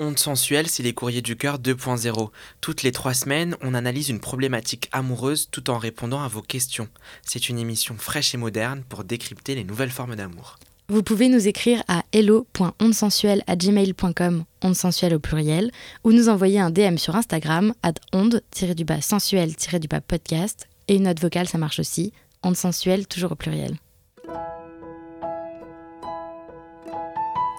[0.00, 2.30] Onde sensuelle, c'est les courriers du cœur 2.0.
[2.60, 6.88] Toutes les trois semaines, on analyse une problématique amoureuse tout en répondant à vos questions.
[7.22, 10.56] C'est une émission fraîche et moderne pour décrypter les nouvelles formes d'amour.
[10.90, 15.70] Vous pouvez nous écrire à hello.ondesensuelle@gmail.com, onde sensuelle au pluriel,
[16.02, 21.78] ou nous envoyer un DM sur Instagram at onde-sensuelle-podcast et une note vocale, ça marche
[21.78, 23.76] aussi, onde sensuelle toujours au pluriel.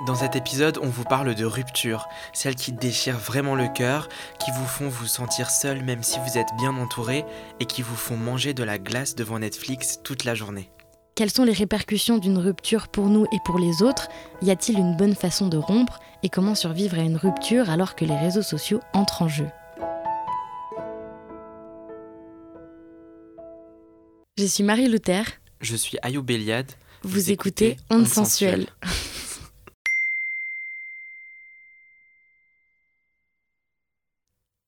[0.07, 4.09] Dans cet épisode, on vous parle de rupture, celles qui déchirent vraiment le cœur,
[4.43, 7.25] qui vous font vous sentir seul même si vous êtes bien entouré
[7.59, 10.71] et qui vous font manger de la glace devant Netflix toute la journée.
[11.19, 14.07] Quelles sont les répercussions d'une rupture pour nous et pour les autres?
[14.41, 15.99] Y a-t-il une bonne façon de rompre?
[16.23, 19.47] Et comment survivre à une rupture alors que les réseaux sociaux entrent en jeu?
[24.37, 25.25] Je suis Marie Luther.
[25.59, 26.71] Je suis Ayoub Eliade.
[27.03, 28.67] Vous, écoutez Onde Sensuelle.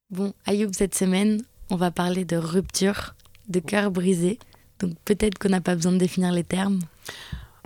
[0.10, 3.16] Bon, Ayoub, cette semaine, on va parler de rupture,
[3.48, 4.38] de cœur brisé.
[4.82, 6.80] Donc peut-être qu'on n'a pas besoin de définir les termes.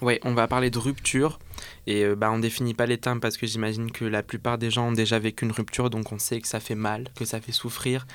[0.02, 1.40] Oui, on va parler de rupture.
[1.88, 4.58] Et euh, bah, on ne définit pas les termes parce que j'imagine que la plupart
[4.58, 7.26] des gens ont déjà vécu une rupture, donc on sait que ça fait mal, que
[7.26, 8.06] ça fait souffrir.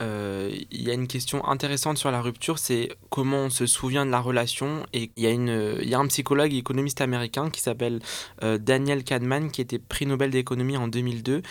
[0.00, 4.06] Euh, il y a une question intéressante sur la rupture, c'est comment on se souvient
[4.06, 4.86] de la relation.
[4.94, 8.00] Et il y, a il y a un psychologue et économiste américain qui s'appelle
[8.42, 11.42] euh, Daniel Kahneman, qui était prix Nobel d'économie en 2002,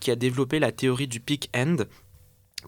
[0.00, 1.76] qui a développé la théorie du peak end.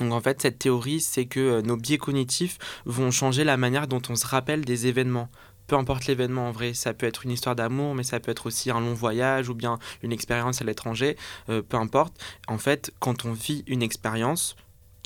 [0.01, 4.03] Donc en fait, cette théorie, c'est que nos biais cognitifs vont changer la manière dont
[4.09, 5.29] on se rappelle des événements
[5.67, 8.47] peu importe l'événement en vrai, ça peut être une histoire d'amour, mais ça peut être
[8.47, 12.17] aussi un long voyage ou bien une expérience à l'étranger, peu importe.
[12.47, 14.55] En fait, quand on vit une expérience,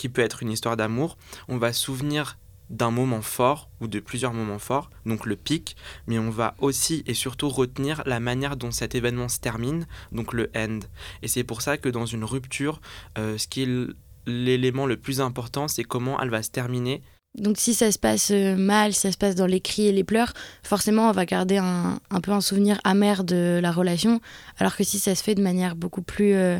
[0.00, 2.38] qui peut être une histoire d'amour, on va souvenir
[2.70, 7.02] d'un moment fort ou de plusieurs moments forts, donc le pic, mais on va aussi
[7.06, 10.78] et surtout retenir la manière dont cet événement se termine, donc le end.
[11.20, 12.80] Et c'est pour ça que dans une rupture,
[13.18, 13.88] euh, ce qui est
[14.30, 17.02] l'élément le plus important, c'est comment elle va se terminer.
[17.36, 19.92] Donc si ça se passe euh, mal, si ça se passe dans les cris et
[19.92, 20.32] les pleurs,
[20.64, 24.20] forcément on va garder un, peu un souvenir amer de la relation,
[24.58, 26.34] alors que si ça se fait de manière beaucoup plus...
[26.34, 26.58] Euh,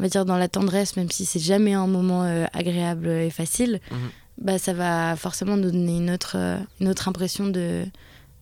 [0.00, 3.30] on va dire, dans la tendresse, même si c'est jamais un moment euh, agréable et
[3.30, 3.98] facile, mhm.
[4.40, 6.36] bah, ça va forcément nous donner une autre,
[6.80, 7.84] une autre impression de,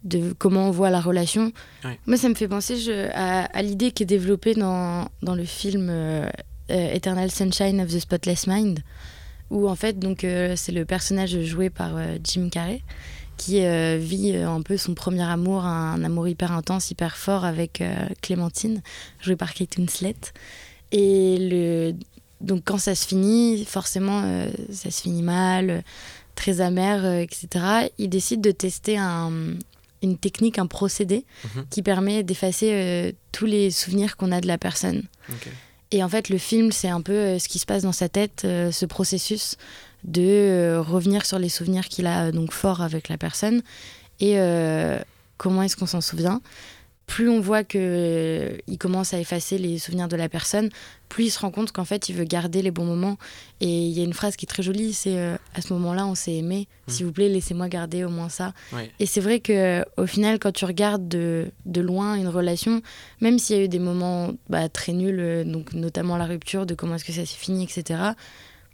[0.07, 1.53] de comment on voit la relation.
[2.07, 5.89] Moi, ça me fait penser je, à, l'idée qui est développée dans, dans le film
[5.91, 6.29] euh,
[6.69, 8.81] Eternal Sunshine of the Spotless Mind,
[9.51, 11.93] où en fait, donc, c'est le personnage joué par
[12.25, 12.83] Jim Carrey
[13.37, 13.61] qui
[13.99, 17.83] vit un peu son premier amour, un, amour hyper intense, hyper fort avec
[18.23, 18.83] Clémentine,
[19.21, 20.17] jouée par Kate Winslet.
[20.91, 21.95] Et le,
[22.41, 25.83] donc quand ça se finit, forcément, euh, ça se finit mal,
[26.35, 27.89] très amer, euh, etc.
[27.99, 29.33] Il décide de tester un,
[30.03, 31.67] une technique, un procédé mhm.
[31.71, 35.03] qui permet d'effacer euh, tous les souvenirs qu'on a de la personne.
[35.93, 38.41] Et en fait, le film, c'est un peu ce qui se passe dans sa tête,
[38.43, 39.57] ce processus
[40.05, 43.63] de revenir sur les souvenirs qu'il a donc forts avec la personne.
[44.21, 44.37] Et
[45.37, 46.41] comment est-ce qu'on s'en souvient?
[47.07, 50.71] Plus on voit qu'il euh, commence à effacer les souvenirs de la personne,
[51.09, 53.17] plus il se rend compte qu'en fait, il veut garder les bons moments.
[53.61, 56.05] Et il y a une phrase qui est très jolie, c'est euh, à ce moment-là,
[56.07, 56.67] on s'est aimé.
[56.67, 56.91] Mmh.
[56.91, 58.55] S'il vous plaît, laissez-moi garder au moins ça.
[58.99, 62.83] Et c'est vrai que au final, quand tu regardes de, de loin une relation,
[63.21, 66.67] même s'il y a eu des moments bah, très nuls, euh, donc notamment la rupture,
[66.67, 68.01] de comment est-ce que ça s'est fini, etc.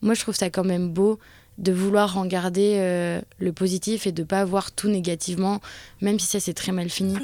[0.01, 1.19] Moi, je trouve ça quand même beau
[1.59, 5.61] de vouloir en garder le positif et de pas voir tout négativement,
[6.01, 7.15] même si ça s'est très mal fini.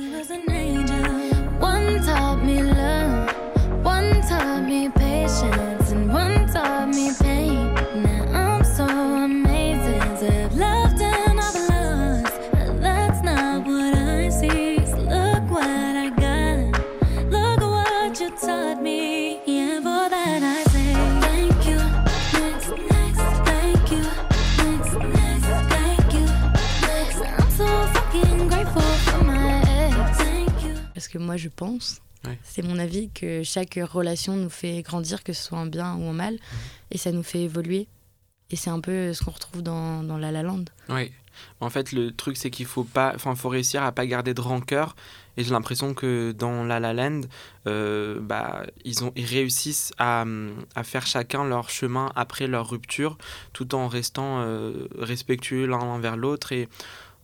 [32.42, 36.04] C'est mon avis que chaque relation nous fait grandir, que ce soit en bien ou
[36.04, 36.40] en mal, mhm.
[36.90, 37.88] et ça nous fait évoluer.
[38.50, 40.64] Et c'est un peu ce qu'on retrouve dans, dans, La La Land.
[40.88, 41.12] Oui.
[41.60, 44.40] En fait, le truc, c'est qu'il faut pas, enfin, faut réussir à pas garder de
[44.40, 44.96] rancœur.
[45.36, 47.20] Et j'ai l'impression que dans La La Land,
[47.66, 50.24] euh, bah, ils, ont, ils réussissent à,
[50.74, 53.18] à, faire chacun leur chemin après leur rupture,
[53.52, 56.52] tout en restant euh, respectueux l'un envers l'autre.
[56.52, 56.68] Et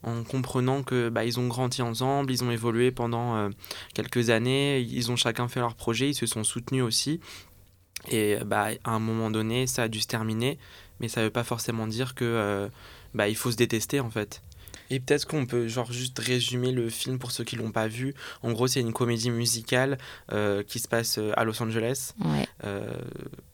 [0.05, 3.51] en comprenant que bah, ils ont grandi ensemble, ils ont évolué pendant euh,
[3.95, 7.21] quelques années, ils ont chacun fait leur projet, ils se sont soutenus aussi.
[8.09, 10.59] Et bah, à un moment donné, ça a dû se terminer,
[11.01, 12.69] mais ça veut pas forcément dire que euh,
[13.15, 14.43] bah, il faut se détester en fait.
[14.91, 18.15] Et peut-être qu'on peut genre juste résumer le film pour ceux qui l'ont pas vu.
[18.43, 19.99] En gros, c'est une comédie musicale
[20.33, 22.13] euh, qui se passe euh, à Los Angeles.
[22.25, 22.47] Ouais.
[22.65, 22.87] Euh,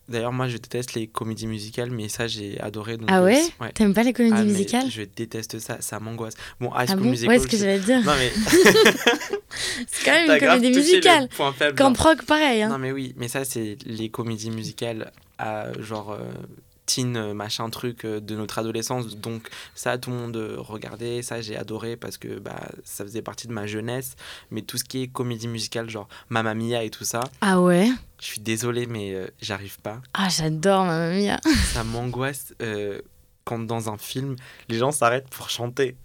[0.08, 2.96] D'ailleurs, moi, je déteste les comédies musicales, mais ça, j'ai adoré.
[2.96, 3.40] Donc, Ah ouais?
[3.60, 3.70] ouais.
[3.72, 4.90] T'aimes pas les comédies Ah, musicales?
[4.90, 6.34] Je déteste ça, ça m'angoisse.
[6.58, 7.10] Bon, High Ah School bon?
[7.10, 7.36] Musical.
[7.36, 8.02] Ouais, ce que j'allais te dire.
[8.04, 8.32] Non, mais
[9.86, 11.28] C'est quand même une comédie musicale.
[11.28, 12.06] point faible, Camp genre.
[12.08, 12.62] Rock, pareil.
[12.62, 12.68] Hein.
[12.70, 16.10] Non, mais oui, mais ça, c'est les comédies musicales à genre.
[16.10, 16.18] euh,
[16.94, 19.16] teen euh, machin truc euh, de notre adolescence.
[19.16, 21.22] Donc ça tout le monde euh, regardait.
[21.22, 24.16] Ça j'ai adoré parce que bah ça faisait partie de ma jeunesse.
[24.50, 27.88] Mais tout ce qui est comédie musicale genre Mamma Mia et tout ça Ah ouais?
[28.20, 30.00] je suis désolé mais euh, j'arrive pas.
[30.14, 31.40] Ah, j'adore Mamma Mia.
[31.72, 33.00] ça m'angoisse euh,
[33.44, 34.36] quand dans un film
[34.68, 35.96] les gens s'arrêtent pour chanter.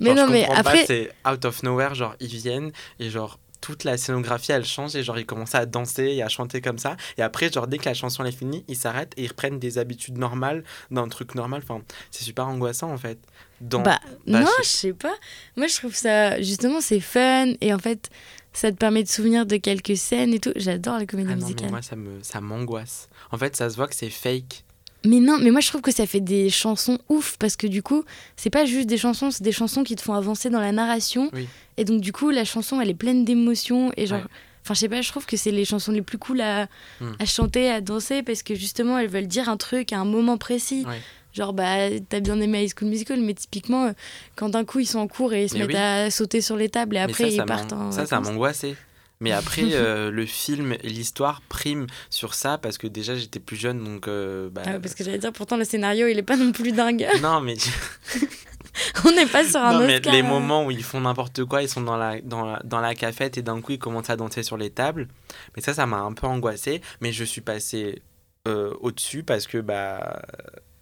[0.00, 0.84] Mais Genre, non, mais après.
[0.86, 5.02] c'est out of nowhere, genre ils viennent et genre toute la scénographie elle change et
[5.02, 7.86] genre ils commencent à danser et à chanter comme ça et après genre dès que
[7.86, 11.34] la chanson elle est finie ils s'arrêtent et ils reprennent des habitudes normales d'un truc
[11.34, 11.80] normal enfin
[12.10, 13.18] c'est super angoissant en fait
[13.62, 15.14] dans Bah, bah, non, je- sais pas.
[15.56, 16.40] Moi, je trouve ça.
[16.42, 17.52] Justement, c'est fun.
[17.60, 18.10] Et en fait,
[18.52, 20.50] ça te permet de souvenir de quelques scènes et tout.
[20.56, 21.70] J'adore les comédies ah non mais musicales.
[21.70, 24.64] moi ça me ça m'angoisse en fait ça se voit que c'est fake
[25.04, 27.82] Mais non, mais moi je trouve que ça fait des chansons ouf parce que du
[27.82, 28.04] coup,
[28.36, 31.28] c'est pas juste des chansons, c'est des chansons qui te font avancer dans la narration.
[31.32, 31.48] Oui.
[31.76, 34.20] Et donc du coup, la chanson elle est pleine d'émotions et genre.
[34.20, 34.26] Ouais.
[34.64, 36.68] Enfin, je sais pas, je trouve que c'est les chansons les plus cool à,
[37.00, 37.12] Hmm.
[37.18, 40.38] à chanter, à danser parce que justement elles veulent dire un truc à un moment
[40.38, 40.84] précis.
[40.86, 41.00] Ouais.
[41.34, 43.92] Genre, bah, t'as bien aimé High School Musical, mais typiquement, euh,
[44.36, 45.76] quand d'un coup ils sont en cours et ils se Mais mettent oui.
[45.82, 47.90] à sauter sur les tables et mais après ça, ils ça partent en.
[47.90, 48.76] ça ça m'angoissait
[49.22, 53.56] mais après euh, le film et l'histoire priment sur ça parce que déjà j'étais plus
[53.56, 56.36] jeune donc euh, bah, Ah parce que j'allais dire, pourtant le scénario il est pas
[56.36, 57.08] non plus dingue.
[57.22, 57.54] non mais
[59.04, 60.14] On n'est pas sur un Non, mais Oscar.
[60.14, 60.26] les euh.
[60.26, 63.36] moments où ils font n'importe quoi, ils sont dans la, dans, la, dans la cafette
[63.36, 65.08] et d'un coup ils commencent à danser sur les tables.
[65.54, 66.80] Mais ça, ça m'a un peu angoissé.
[67.00, 68.02] Mais je suis passé
[68.48, 70.22] euh, au-dessus parce que bah,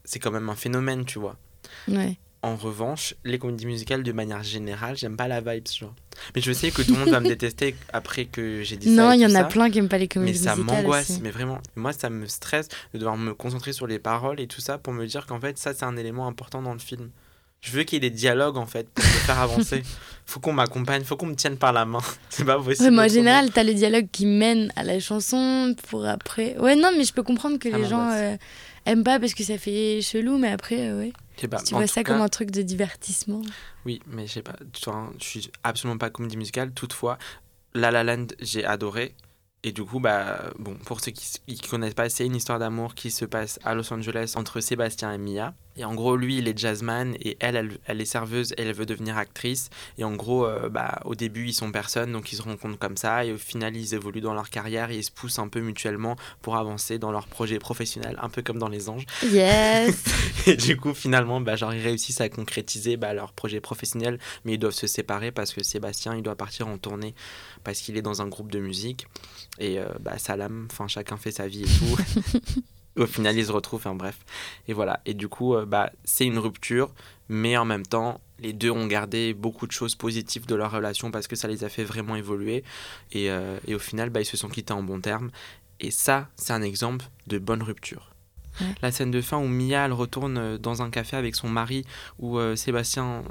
[0.04, 1.36] c'est quand même un phénomène, tu vois.
[1.88, 2.16] Ouais.
[2.42, 5.94] En revanche, les comédies musicales, de manière générale, j'aime pas la vibe, genre.
[6.34, 9.02] Mais je sais que tout le monde va me détester après que j'ai dit ça.
[9.02, 9.44] Non, il y en a ça.
[9.44, 10.82] plein qui aiment pas les Mais comédies ça musicales.
[10.82, 11.20] m'angoisse, aussi.
[11.22, 11.58] mais vraiment.
[11.76, 14.94] Moi, ça me stresse de devoir me concentrer sur les paroles et tout ça pour
[14.94, 17.10] me dire qu'en fait, ça, c'est un élément important dans le film.
[17.60, 19.82] Je veux qu'il y ait des dialogues, en fait, pour me faire avancer.
[20.24, 21.98] Faut qu'on m'accompagne, faut qu'on me tienne par la main.
[22.30, 22.84] C'est pas possible.
[22.84, 26.56] Ouais, mais en général, t'as le dialogue qui mène à la chanson pour après.
[26.58, 28.20] Ouais, non, mais je peux comprendre que Ça les gens m'angoisse.
[28.20, 28.36] euh,
[28.92, 31.12] aiment pas parce que ça fait chelou, mais après, euh, ouais.
[31.48, 33.40] Pas, tu en vois ça cas, comme un truc de divertissement.
[33.86, 34.56] Oui, mais je sais pas.
[34.84, 36.72] vois, je suis absolument pas comédie musicale.
[36.72, 37.18] Toutefois,
[37.72, 39.14] La La Land, j'ai adoré.
[39.62, 42.94] Et du coup, bah, bon, pour ceux qui ne connaissent pas, c'est une histoire d'amour
[42.94, 45.54] qui se passe à Los Angeles entre Sébastien et Mia.
[45.76, 48.74] Et en gros, lui, il est jazzman et elle, elle, elle est serveuse et elle
[48.74, 49.70] veut devenir actrice.
[49.98, 52.96] Et en gros, euh, bah, au début, ils sont personne, donc ils se rencontrent comme
[52.96, 53.24] ça.
[53.24, 56.16] Et au final, ils évoluent dans leur carrière et ils se poussent un peu mutuellement
[56.42, 59.06] pour avancer dans leur projet professionnel, un peu comme dans Les Anges.
[59.22, 60.04] Yes
[60.46, 64.54] Et du coup, finalement, bah, genre, ils réussissent à concrétiser bah, leur projet professionnel, mais
[64.54, 67.14] ils doivent se séparer parce que Sébastien, il doit partir en tournée
[67.62, 69.06] parce qu'il est dans un groupe de musique.
[69.58, 72.60] Et euh, bah, Salam, enfin, chacun fait sa vie et tout.
[72.96, 74.18] Au final, ils se retrouvent, enfin bref.
[74.68, 75.00] Et voilà.
[75.06, 76.92] Et du coup, euh, bah, c'est une rupture,
[77.28, 81.10] mais en même temps, les deux ont gardé beaucoup de choses positives de leur relation
[81.10, 82.64] parce que ça les a fait vraiment évoluer.
[83.12, 85.30] Et, euh, et au final, bah, ils se sont quittés en bons termes.
[85.78, 88.10] Et ça, c'est un exemple de bonne rupture.
[88.60, 88.66] Ouais.
[88.82, 91.84] La scène de fin où Mia, elle retourne euh, dans un café avec son mari,
[92.18, 93.22] où euh, Sébastien,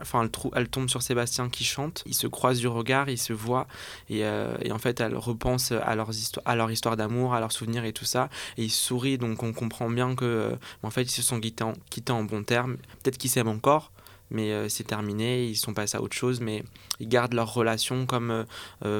[0.00, 2.02] enfin, elle, tombe sur Sébastien qui chante.
[2.06, 3.66] Ils se croisent du regard, ils se voient,
[4.08, 6.10] et, euh, en fait, elle repense à, leurs
[6.44, 8.28] à leur histoire d'amour, à leurs souvenirs et tout ça.
[8.56, 11.64] Et ils sourient, donc on comprend bien que, euh, en fait, ils se sont quittés
[11.64, 12.76] en, quittés en bons termes.
[13.02, 13.92] Peut-être qu'ils s'aiment encore,
[14.30, 16.64] mais euh, c'est terminé, ils sont passés à autre chose, mais
[17.00, 18.44] ils gardent leur relation comme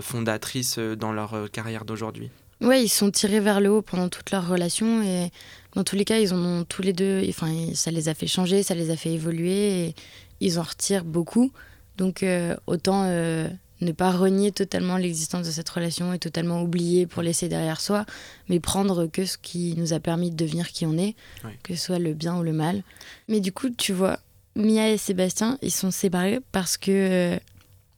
[0.03, 2.31] fondatrice dans leur carrière d'aujourd'hui.
[2.63, 5.31] Ouais, ils sont tirés vers le haut pendant toute leur relation et
[5.75, 7.23] dans tous les cas, ils en ont tous les deux.
[7.29, 9.95] Enfin, ça les a fait changer, ça les a fait évoluer
[10.41, 11.53] ils en retirent beaucoup.
[11.97, 13.49] Donc, euh, autant euh,
[13.81, 18.05] ne pas renier totalement l'existence de cette relation et totalement oublier pour laisser derrière soi,
[18.49, 21.15] mais prendre que ce qui nous a permis de devenir qui on est,
[21.63, 22.83] que ce soit le bien ou le mal.
[23.29, 24.19] Mais du coup, tu vois,
[24.57, 27.39] Mia et Sébastien, ils sont séparés parce que euh,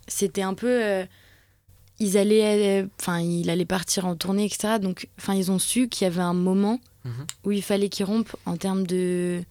[0.09, 1.05] c'était un peu.
[2.01, 4.79] ils allaient, enfin, il allait partir en tournée, etc.
[4.81, 7.27] Donc, enfin, ils ont su qu'il y avait un moment Mhm.
[7.45, 9.43] où il fallait qu'ils rompent en termes de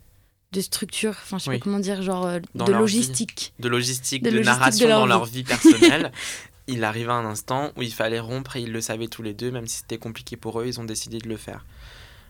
[0.54, 1.58] de structure, enfin je sais Oui.
[1.60, 3.54] pas comment dire, genre euh, Dans de logistique.
[3.60, 5.10] de logistique, De de, logistique de narration leur dans vie.
[5.10, 6.12] leur vie personnelle.
[6.68, 9.52] il arriva un instant où il fallait rompre et ils le savaient tous les deux,
[9.52, 11.66] même si c'était compliqué pour eux, ils ont décidé de le faire.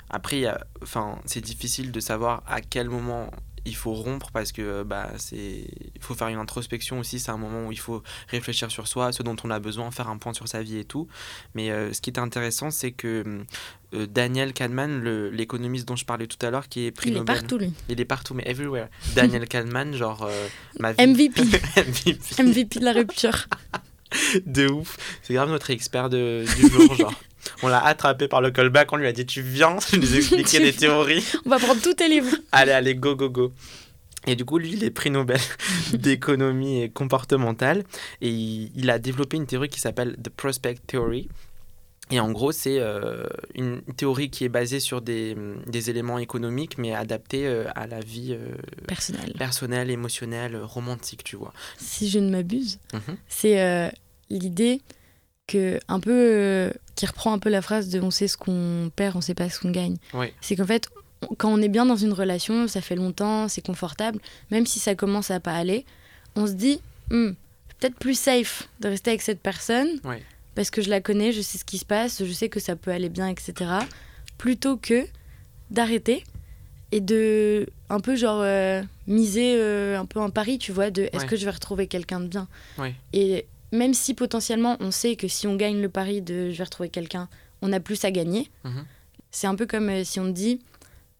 [0.09, 3.29] Après, a- enfin, c'est difficile de savoir à quel moment
[3.67, 7.19] il faut rompre parce que bah, c'est il faut faire une introspection aussi.
[7.19, 10.09] C'est un moment où il faut réfléchir sur soi, ce dont on a besoin, faire
[10.09, 11.07] un point sur sa vie et tout.
[11.53, 13.43] Mais euh, ce qui est intéressant, c'est que
[13.93, 17.23] euh, Daniel Kahneman, l'économiste dont je parlais tout à l'heure, qui est prix il est
[17.23, 17.73] partout, lui.
[17.89, 18.87] Il est partout, mais everywhere.
[19.15, 20.47] Daniel Kahneman, genre euh,
[20.79, 21.05] ma vie.
[21.05, 21.41] MVP.
[21.77, 22.43] MVP.
[22.43, 23.47] MVP de la rupture.
[24.45, 24.97] de ouf.
[25.23, 27.13] C'est grave notre expert de, du jour, genre.
[27.63, 30.59] On l'a attrapé par le callback, on lui a dit tu viens, tu nous expliquer
[30.59, 31.25] des théories.
[31.45, 32.35] On va prendre tous tes livres.
[32.51, 33.53] Allez, allez, go, go, go.
[34.25, 35.39] Et du coup, lui, il est prix Nobel
[35.93, 37.83] d'économie comportementale.
[38.21, 41.29] Et il, a développé une théorie qui s'appelle The Prospect Theory.
[42.09, 45.35] Et en gros, c'est euh, une théorie qui est basée sur des,
[45.65, 48.55] des éléments économiques, mais adaptés euh, à la vie euh,
[48.87, 49.33] personnelle.
[49.37, 51.53] personnelle, émotionnelle, romantique, tu vois.
[51.77, 53.17] Si je ne m'abuse, mhm.
[53.27, 53.91] c'est
[54.29, 54.81] l'idée
[55.47, 59.15] que un peu qui reprend un peu la phrase de on sait ce qu'on perd,
[59.15, 59.97] on sait pas ce qu'on gagne.
[60.41, 60.89] C'est qu'en fait,
[61.37, 64.19] quand on est bien dans une relation, ça fait longtemps, c'est confortable,
[64.51, 65.85] même si ça commence à pas aller,
[66.35, 66.79] on se dit
[67.11, 67.31] hmm,
[67.79, 69.89] peut-être plus safe de rester avec cette personne
[70.55, 72.75] parce que je la connais, je sais ce qui se passe, je sais que ça
[72.75, 73.53] peut aller bien, etc.
[74.37, 75.05] Plutôt que
[75.69, 76.23] d'arrêter
[76.91, 81.09] et de un peu genre euh, miser euh, un peu un pari, tu vois, de
[81.13, 82.47] est-ce que je vais retrouver quelqu'un de bien.
[83.13, 86.63] Et même si potentiellement on sait que si on gagne le pari de je vais
[86.63, 87.27] retrouver quelqu'un,
[87.61, 88.49] on a plus à gagner.
[88.63, 88.85] Mhm.
[89.31, 90.59] C'est un peu comme euh, si on te dit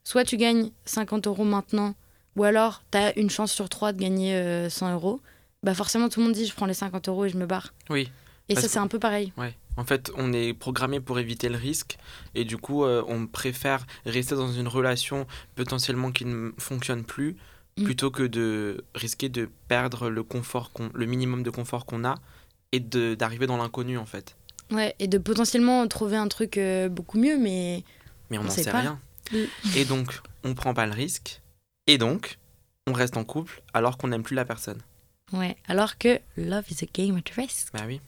[0.04, 1.96] soit tu gagnes 50 euros maintenant,
[2.36, 5.20] ou alors tu as une chance sur trois de gagner 100 euh, euros.
[5.63, 7.74] Bah forcément, tout le monde dit je prends les 50 euros et je me barre.
[7.89, 8.10] Oui.
[8.50, 9.34] Et ça, c'est un peu pareil.
[9.36, 9.54] Ouais.
[9.75, 11.98] En fait, on est programmé pour éviter le risque
[12.34, 17.36] et du coup, euh, on préfère rester dans une relation potentiellement qui ne fonctionne plus
[17.77, 17.84] mm.
[17.84, 22.16] plutôt que de risquer de perdre le confort, le minimum de confort qu'on a
[22.71, 24.36] et d'arriver dans l'inconnu en fait.
[24.71, 27.83] Ouais, et de potentiellement trouver un truc euh, beaucoup mieux, mais.
[28.29, 29.00] Mais on n'en sait, rien.
[29.75, 31.41] Et donc, on prend pas le risque.
[31.88, 32.38] Et donc,
[32.86, 34.81] on reste en couple alors qu'on n'aime plus la personne.
[35.31, 37.71] Ouais, alors que love is a game of risk.
[37.74, 38.01] Bah oui.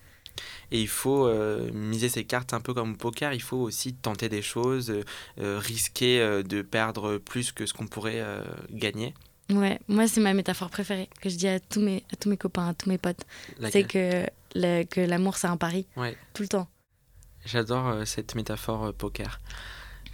[0.72, 3.34] Et il faut euh, miser ses cartes un peu comme au poker.
[3.34, 4.94] Il faut aussi tenter des choses,
[5.38, 8.24] euh, risquer de perdre plus que ce qu'on pourrait
[8.72, 9.14] gagner.
[9.50, 12.38] Ouais, moi c'est ma métaphore préférée que je dis à tous mes, à tous mes
[12.38, 13.26] copains, à tous mes potes.
[13.72, 15.88] C'est que, que l'amour c'est un pari.
[15.96, 16.18] Ouais.
[16.34, 16.68] Tout le temps.
[17.46, 19.40] J'adore euh, cette métaphore euh, poker.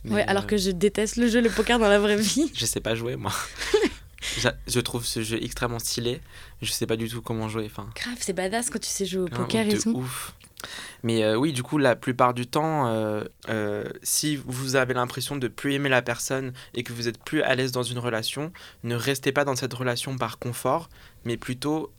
[0.05, 2.51] ouais, alors euh, que je déteste le jeu, le poker dans la vraie vie.
[2.55, 3.33] je sais pas jouer moi.
[4.67, 6.21] je trouve ce jeu extrêmement stylé.
[6.61, 7.65] Je sais pas du tout comment jouer.
[7.65, 7.89] Enfin.
[7.95, 9.95] Grave, c'est badass quand tu sais jouer au poker et tout.
[9.95, 10.33] Ouf.
[11.03, 15.35] Mais euh, oui, du coup, la plupart du temps, euh, euh, si vous avez l'impression
[15.35, 18.51] de plus aimer la personne et que vous êtes plus à l'aise dans une relation,
[18.83, 20.89] ne restez pas dans cette relation par confort,
[21.25, 21.91] mais plutôt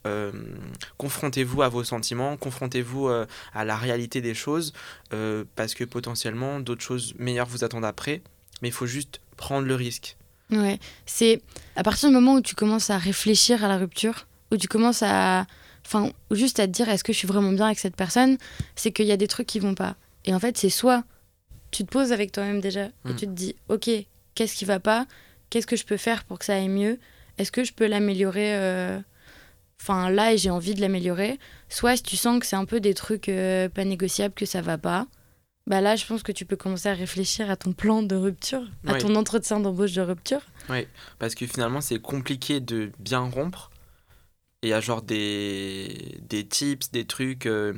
[0.97, 4.73] confrontez-vous à vos sentiments, confrontez-vous à la réalité des choses,
[5.55, 8.21] parce que potentiellement d'autres choses meilleures vous attendent après,
[8.61, 10.17] mais il faut juste prendre le risque.
[10.49, 11.41] Ouais, c'est
[11.75, 15.03] à partir du moment où tu commences à réfléchir à la rupture, où tu commences
[15.03, 15.45] à
[15.85, 18.37] enfin, juste à te dire est-ce que je suis vraiment bien avec cette personne,
[18.75, 19.95] c'est qu'il y a des trucs qui vont pas.
[20.25, 21.03] Et en fait, c'est soit
[21.71, 23.15] tu te poses avec toi-même déjà et mm.
[23.15, 23.89] tu te dis ok,
[24.35, 25.05] qu'est-ce qui va pas?
[25.49, 26.99] Qu'est-ce que je peux faire pour que ça aille mieux?
[27.37, 28.99] Est-ce que je peux l'améliorer euh,
[29.81, 31.39] Enfin, là, j'ai envie de l'améliorer.
[31.69, 34.61] Soit si tu sens que c'est un peu des trucs euh, pas négociables, que ça
[34.61, 35.07] va pas,
[35.67, 38.63] bah là, je pense que tu peux commencer à réfléchir à ton plan de rupture,
[38.87, 40.41] à ton entretien d'embauche de rupture.
[40.69, 40.87] Oui,
[41.19, 43.69] parce que finalement, c'est compliqué de bien rompre
[44.63, 47.45] il y a genre des, des tips, des trucs.
[47.45, 47.73] Euh,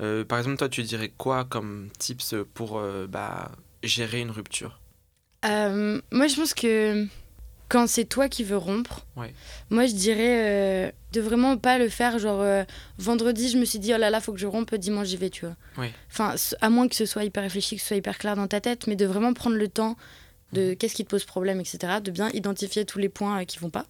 [0.00, 3.52] euh, par exemple, toi, tu dirais quoi comme tips pour bah,
[3.82, 4.80] gérer une rupture?
[5.44, 7.06] Moi, je pense que
[7.68, 9.06] quand c'est toi qui veux rompre,
[9.70, 12.18] moi, je dirais de vraiment pas le faire.
[12.18, 12.44] Genre,
[12.98, 15.30] vendredi, je me suis dit, oh là là, faut que je rompe, dimanche, j'y vais,
[15.30, 15.86] tu vois.
[16.10, 18.60] Enfin, à moins que ce soit hyper réfléchi, que ce soit hyper clair dans ta
[18.60, 19.96] tête, mais de vraiment prendre le temps
[20.52, 20.76] de mmh.
[20.76, 21.94] qu'est-ce qui te pose problème, etc.
[22.02, 23.86] De bien identifier tous les points qui vont pas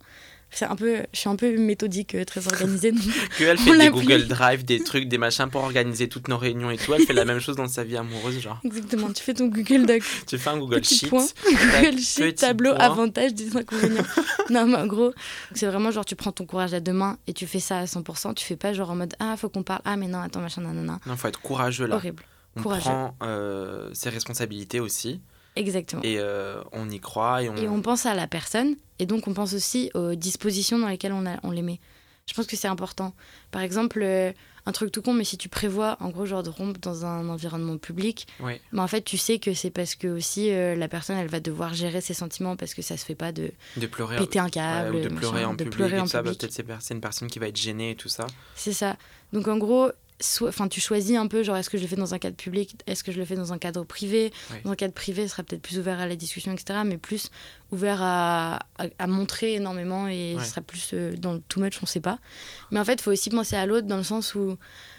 [0.50, 2.92] c'est un peu, je suis un peu méthodique, euh, très organisée.
[3.38, 6.70] que elle fait des Google Drive, des trucs, des machins pour organiser toutes nos réunions
[6.70, 6.94] et tout.
[6.94, 8.60] Elle fait la même chose dans sa vie amoureuse, genre.
[8.64, 9.12] Exactement.
[9.12, 10.02] Tu fais ton Google Doc.
[10.26, 11.10] tu fais un Google Sheet.
[11.10, 14.04] Google Sheet, tableau, avantage, des inconvénients.
[14.50, 15.12] non, mais en gros,
[15.54, 17.84] c'est vraiment genre tu prends ton courage à deux mains et tu fais ça à
[17.84, 18.34] 100%.
[18.34, 20.62] Tu fais pas genre en mode ah faut qu'on parle ah mais non attends machin
[20.62, 21.00] nanana.
[21.06, 21.96] Non, faut être courageux là.
[21.96, 22.24] Horrible.
[22.56, 22.84] On courageux.
[22.84, 25.20] prend euh, ses responsabilités aussi.
[25.56, 26.02] Exactement.
[26.02, 27.42] Et euh, on y croit.
[27.42, 27.56] Et on...
[27.56, 28.76] et on pense à la personne.
[28.98, 31.80] Et donc, on pense aussi aux dispositions dans lesquelles on, a, on les met.
[32.28, 33.14] Je pense que c'est important.
[33.52, 34.32] Par exemple, euh,
[34.66, 37.28] un truc tout con, mais si tu prévois, en gros, genre de rompre dans un
[37.28, 40.88] environnement public, mais bah, en fait, tu sais que c'est parce que aussi euh, la
[40.88, 43.86] personne, elle va devoir gérer ses sentiments parce que ça se fait pas de, de
[43.86, 45.76] pleurer, péter un câble, ou de pleurer en de public.
[45.76, 48.26] Pleurer en ça, peut-être c'est une personne qui va être gênée et tout ça.
[48.56, 48.96] C'est ça.
[49.32, 49.90] Donc, en gros,
[50.42, 52.76] enfin tu choisis un peu genre est-ce que je le fais dans un cadre public
[52.86, 54.32] est-ce que je le fais dans un cadre privé?
[54.64, 57.30] Dans un cadre privé ce sera peut-être plus ouvert à la discussion etc mais plus
[57.70, 58.60] ouvert à,
[58.98, 62.18] à, montrer énormément et ce sera plus euh, dans le too much on sait pas.
[62.70, 64.56] Mais en fait il faut aussi penser à l'autre dans le sens où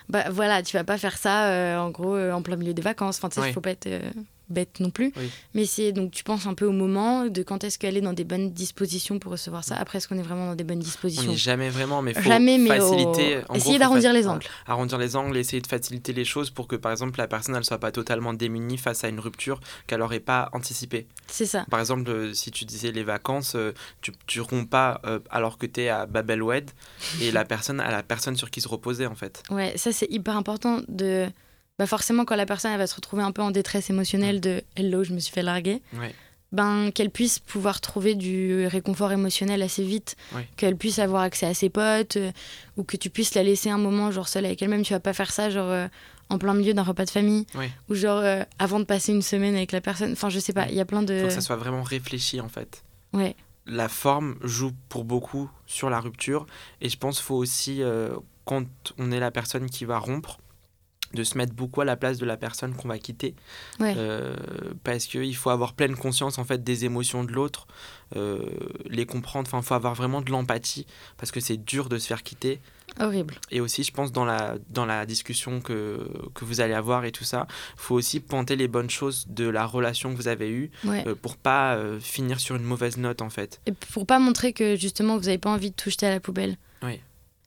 [0.09, 2.81] bah voilà tu vas pas faire ça euh, en gros euh, en plein milieu des
[2.81, 3.17] vacances.
[3.17, 3.87] Enfin tu sais il faut pas être
[4.49, 5.13] bête non plus.
[5.53, 8.13] Mais c'est donc tu penses un peu au moment de quand est-ce qu'elle est dans
[8.13, 9.75] des bonnes dispositions pour recevoir ça.
[9.75, 11.23] Après, est-ce qu'on est vraiment dans des bonnes dispositions?
[11.27, 13.41] On n'est jamais vraiment, mais faut jamais, mais faciliter.
[13.53, 14.45] essayer d'arrondir les angles.
[14.65, 17.61] Arrondir les angles, essayer de faciliter les choses pour que par exemple la personne ne
[17.61, 21.07] soit pas totalement démunie face à une rupture qu'elle n'aurait pas anticipée.
[21.27, 21.65] C'est ça.
[21.69, 25.57] Par exemple, euh, si tu disais les vacances, euh, tu, tu romps pas euh, alors
[25.57, 26.71] que tu es à Babelwed
[27.21, 29.43] et la personne a la personne sur qui se reposer en fait.
[29.49, 31.27] Ouais, ça c'est hyper important de
[31.79, 34.63] bah forcément, quand la personne elle va se retrouver un peu en détresse émotionnelle de
[34.75, 35.81] Hello, je me suis fait larguer,
[36.51, 40.15] ben, qu'elle puisse pouvoir trouver du réconfort émotionnel assez vite,
[40.55, 42.31] qu'elle puisse avoir accès à ses potes, euh,
[42.77, 44.81] ou que tu puisses la laisser un moment genre seule avec elle-même.
[44.83, 45.87] Tu vas pas faire ça genre euh,
[46.29, 47.45] en plein milieu d'un repas de famille,
[47.89, 50.13] ou genre euh, avant de passer une semaine avec la personne.
[50.13, 51.19] Enfin, je sais pas, il y a plein de.
[51.19, 52.83] Faut que ça soit vraiment réfléchi en fait.
[53.13, 53.35] Ouais.
[53.65, 56.47] La forme joue pour beaucoup sur la rupture,
[56.79, 57.81] et je pense qu'il faut aussi,
[58.45, 58.65] quand
[58.97, 60.39] on est la personne qui va rompre,
[61.13, 63.35] de se mettre beaucoup à la place de la personne qu'on va quitter.
[63.81, 64.35] Euh,
[64.83, 67.67] parce qu'il faut avoir pleine conscience en fait des émotions de l'autre
[68.15, 68.41] euh,
[68.85, 69.47] les comprendre.
[69.47, 70.85] Enfin il faut avoir vraiment de l'empathie
[71.17, 72.59] parce que c'est dur de se faire quitter.
[72.99, 73.35] Horrible.
[73.51, 77.11] Et aussi je pense dans la dans la discussion que, que vous allez avoir et
[77.11, 80.71] tout ça faut aussi pointer les bonnes choses de la relation que vous avez eue
[80.87, 83.61] euh, pour pas finir sur une mauvaise note en fait.
[83.65, 86.19] Et pour pas montrer que justement vous n'avez pas envie de tout jeter à la
[86.19, 86.57] poubelle.
[86.81, 87.01] Oui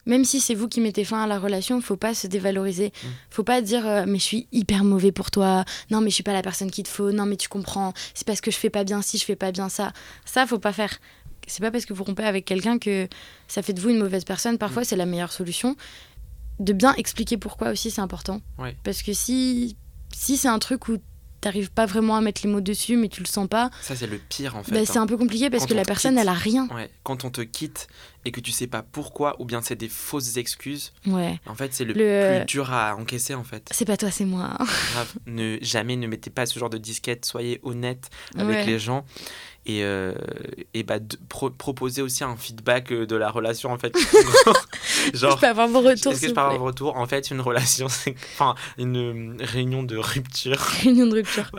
[0.07, 2.89] même si c'est vous qui mettez fin à la relation, faut pas se dévaloriser.
[2.89, 3.09] Mm.
[3.31, 5.65] Faut pas dire euh, mais je suis hyper mauvais pour toi.
[5.91, 7.13] Non mais je suis pas la personne qu'il te faut.
[7.13, 7.93] Non mais tu comprends.
[8.15, 9.93] C'est parce que je fais pas bien ci, je fais pas bien ça.
[10.25, 10.99] Ça faut pas faire.
[11.47, 13.09] C'est pas parce que vous rompez avec quelqu'un que
[13.49, 14.59] ça fait de vous une mauvaise personne.
[14.59, 14.87] Parfois mm.
[14.87, 15.77] c'est la meilleure solution.
[16.59, 18.41] De bien expliquer pourquoi aussi c'est important.
[18.85, 19.77] Parce que si
[20.13, 20.99] si c'est un truc où
[21.41, 23.71] t'arrives pas vraiment à mettre les mots dessus, mais tu le sens pas.
[23.81, 24.73] Ça, c'est le pire en fait.
[24.73, 25.03] Bah, c'est hein.
[25.03, 26.69] un peu compliqué parce que la personne, elle a rien.
[26.69, 26.91] Ouais.
[27.03, 27.89] Quand on te quitte
[28.25, 31.41] et que tu sais pas pourquoi, ou bien c'est des fausses excuses, ouais.
[31.47, 33.69] en fait, c'est le, plus dur à encaisser en fait.
[33.71, 34.57] C'est pas toi, c'est moi.
[34.59, 35.13] Grave.
[35.27, 39.05] Ne, jamais ne mettez pas ce genre de disquette, soyez honnête avec les gens
[39.67, 40.15] et, euh,
[40.73, 40.99] et bah,
[41.29, 43.95] proposer aussi un feedback euh, de la relation en fait.
[45.15, 47.31] Genre je peux avoir vos retours est-ce que je peux avoir vos retours en fait
[47.31, 50.59] une relation c'est enfin une réunion de rupture.
[50.83, 51.51] Réunion de rupture.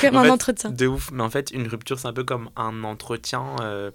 [0.00, 0.70] Comme un entretien.
[0.70, 1.10] de ouf.
[1.12, 3.90] Mais en fait une rupture c'est un peu comme un entretien euh,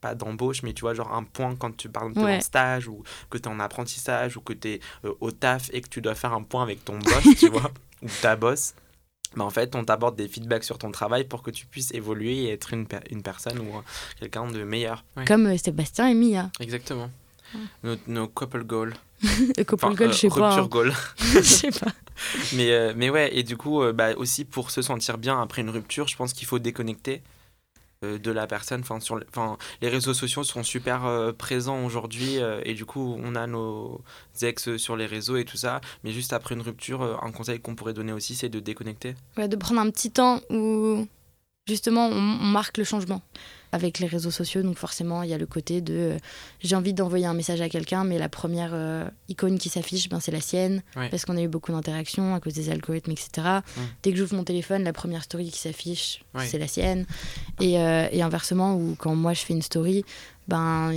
[0.00, 2.40] pas d'embauche, mais tu vois, genre un point quand tu parles de ouais.
[2.40, 4.80] stage ou que tu es en apprentissage ou que tu es
[5.20, 7.70] au taf et que tu dois faire un point avec ton boss, tu vois,
[8.02, 8.74] ou ta boss
[9.42, 12.52] en fait, on t'apporte des feedbacks sur ton travail pour que tu puisses évoluer et
[12.52, 13.66] être une, une personne ou
[14.20, 15.04] quelqu'un de meilleur.
[15.26, 16.50] Comme euh, Sébastien et Mia.
[16.60, 17.10] Exactement.
[18.08, 18.94] Nos, couple goals.
[19.66, 20.50] couple goals, je sais pas.
[20.50, 20.92] Rupture goal.
[21.18, 21.92] je sais pas.
[22.54, 25.62] mais, euh, mais ouais, et du coup, euh, bah, aussi pour se sentir bien après
[25.62, 27.22] une rupture, je pense qu'il faut déconnecter.
[28.04, 28.80] Euh, de la personne.
[28.80, 33.16] Enfin, sur, enfin, les réseaux sociaux sont super euh, présents aujourd'hui euh, et du coup,
[33.22, 34.00] on a nos
[34.42, 35.80] ex sur les réseaux et tout ça.
[36.02, 39.14] Mais juste après une rupture, un conseil qu'on pourrait donner aussi, c'est de déconnecter.
[39.36, 41.06] Ouais, de prendre un petit temps où
[41.66, 43.22] justement on marque le changement
[43.74, 44.62] avec les réseaux sociaux.
[44.62, 46.18] Donc forcément, il y a le côté de euh,
[46.60, 50.20] j'ai envie d'envoyer un message à quelqu'un, mais la première euh, icône qui s'affiche, ben,
[50.20, 53.58] c'est la sienne, parce qu'on a eu beaucoup d'interactions à cause des algorithmes, etc.
[54.04, 57.04] Dès que j'ouvre mon téléphone, la première story qui s'affiche, c'est la sienne.
[57.60, 60.04] Et, euh, et, inversement, où quand moi je fais une story,
[60.46, 60.92] ben,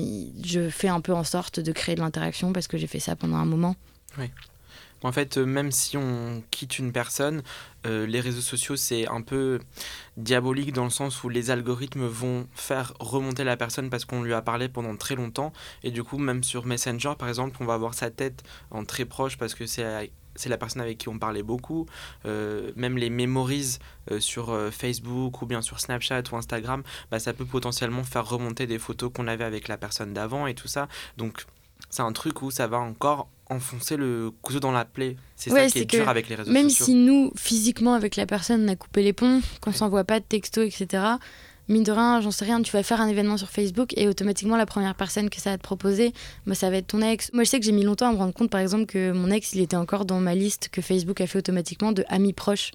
[0.46, 3.16] je fais un peu en sorte de créer de l'interaction parce que j'ai fait ça
[3.16, 3.76] pendant un moment.
[5.04, 7.44] En fait, même si on quitte une personne,
[7.86, 9.60] euh, les réseaux sociaux, c'est un peu
[10.18, 14.34] diabolique dans le sens où les algorithmes vont faire remonter la personne parce qu'on lui
[14.34, 15.54] a parlé pendant très longtemps.
[15.84, 19.06] Et du coup, même sur Messenger, par exemple, on va avoir sa tête en très
[19.06, 20.10] proche parce que c'est
[20.46, 21.86] la personne avec qui on parlait beaucoup.
[22.26, 23.78] Euh, même les memories
[24.12, 26.82] euh, sur Facebook ou bien sur Snapchat ou Instagram,
[27.12, 30.56] bah, ça peut potentiellement faire remonter des photos qu'on avait avec la personne d'avant et
[30.56, 30.88] tout ça.
[31.18, 31.46] Donc
[31.90, 35.16] c'est un truc où ça va encore enfoncer le couteau dans la plaie.
[35.36, 36.94] C'est ça qui est, dur avec les réseaux même sociaux.
[36.94, 40.20] Même si nous, physiquement, avec la personne, on a coupé les ponts, qu'on s'envoie pas
[40.20, 41.04] de texto, etc.,
[41.70, 44.58] mine de rien, j'en sais rien, tu vas faire un événement sur Facebook et automatiquement
[44.58, 46.14] la première personne que ça va te proposer,
[46.46, 47.32] bah, ça va être ton ex.
[47.34, 49.32] Moi je sais que j'ai mis longtemps à me rendre compte par exemple que mon
[49.32, 52.72] ex il était encore dans ma liste que Facebook a fait automatiquement de amis proches.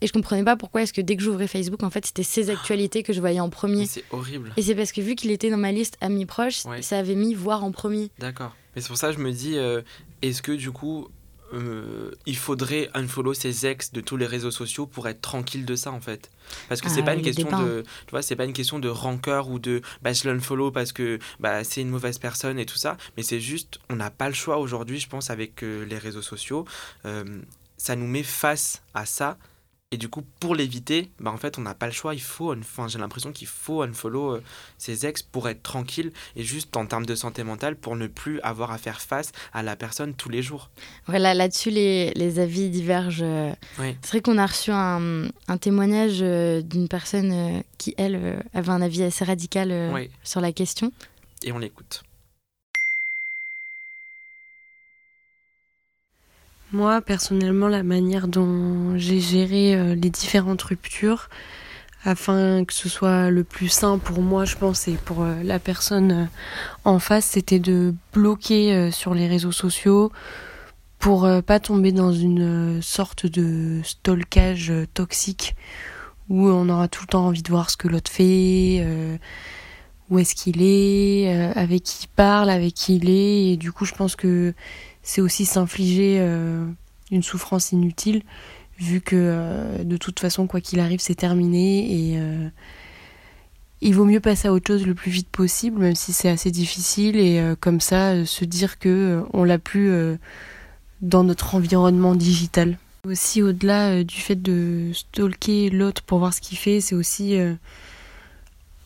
[0.00, 2.50] Et je comprenais pas pourquoi est-ce que dès que j'ouvrais Facebook en fait c'était ses
[2.50, 3.86] actualités que je voyais en premier.
[3.86, 4.52] C'est horrible.
[4.56, 7.34] Et c'est parce que vu qu'il était dans ma liste amis proches, ça avait mis
[7.34, 8.10] voir en premier.
[8.18, 8.54] D'accord.
[8.74, 9.80] Mais c'est pour ça que je me dis, euh,
[10.20, 11.08] est-ce que du coup
[11.54, 15.76] euh, il faudrait unfollow ses ex de tous les réseaux sociaux pour être tranquille de
[15.76, 16.30] ça en fait.
[16.68, 18.88] Parce que c'est Ah, pas une question de tu vois c'est pas une question de
[18.88, 22.78] rancœur ou de bah je l'unfollow parce que bah c'est une mauvaise personne et tout
[22.78, 22.96] ça.
[23.16, 26.22] Mais c'est juste on n'a pas le choix aujourd'hui je pense avec euh, les réseaux
[26.22, 26.64] sociaux.
[27.04, 27.24] Euh,
[27.76, 29.38] ça nous met face à ça
[29.92, 32.52] et du coup pour l'éviter bah en fait on n'a pas le choix il faut
[32.52, 34.42] enfin j'ai l'impression qu'il faut unfollow euh,
[34.78, 38.40] ses ex pour être tranquille et juste en termes de santé mentale pour ne plus
[38.40, 40.70] avoir à faire face à la personne tous les jours
[41.06, 43.24] Voilà, là-dessus, les, les avis divergent.
[43.78, 43.96] Oui.
[44.02, 48.70] C'est vrai qu'on a reçu un, un témoignage euh, d'une personne euh, qui, elle, avait
[48.70, 50.10] un avis assez radical Oui.
[50.24, 50.90] sur la question.
[51.44, 52.02] et on l'écoute
[56.72, 61.28] Moi, personnellement, la manière dont j'ai géré euh, les différentes ruptures,
[62.04, 65.60] afin que ce soit le plus sain pour moi, je pense, et pour euh, la
[65.60, 66.24] personne euh,
[66.84, 70.10] en face, c'était de bloquer sur les réseaux sociaux
[70.98, 75.54] pour pas tomber dans une sorte de stalkage toxique
[76.28, 78.84] où on aura tout le temps envie de voir ce que l'autre fait,
[80.08, 83.84] où est-ce qu'il est, avec qui il parle, avec qui il est, et du coup,
[83.84, 84.54] je pense que
[85.06, 86.66] c'est aussi s'infliger euh,
[87.12, 88.22] une souffrance inutile,
[88.78, 92.48] vu que euh, de toute façon, quoi qu'il arrive, c'est terminé et euh,
[93.80, 96.50] il vaut mieux passer à autre chose le plus vite possible, même si c'est assez
[96.50, 99.92] difficile, et comme ça, se dire que euh, on l'a plus
[101.02, 102.76] dans notre environnement digital.
[103.04, 107.38] Aussi, au-delà du fait de stalker l'autre pour voir ce qu'il fait, c'est aussi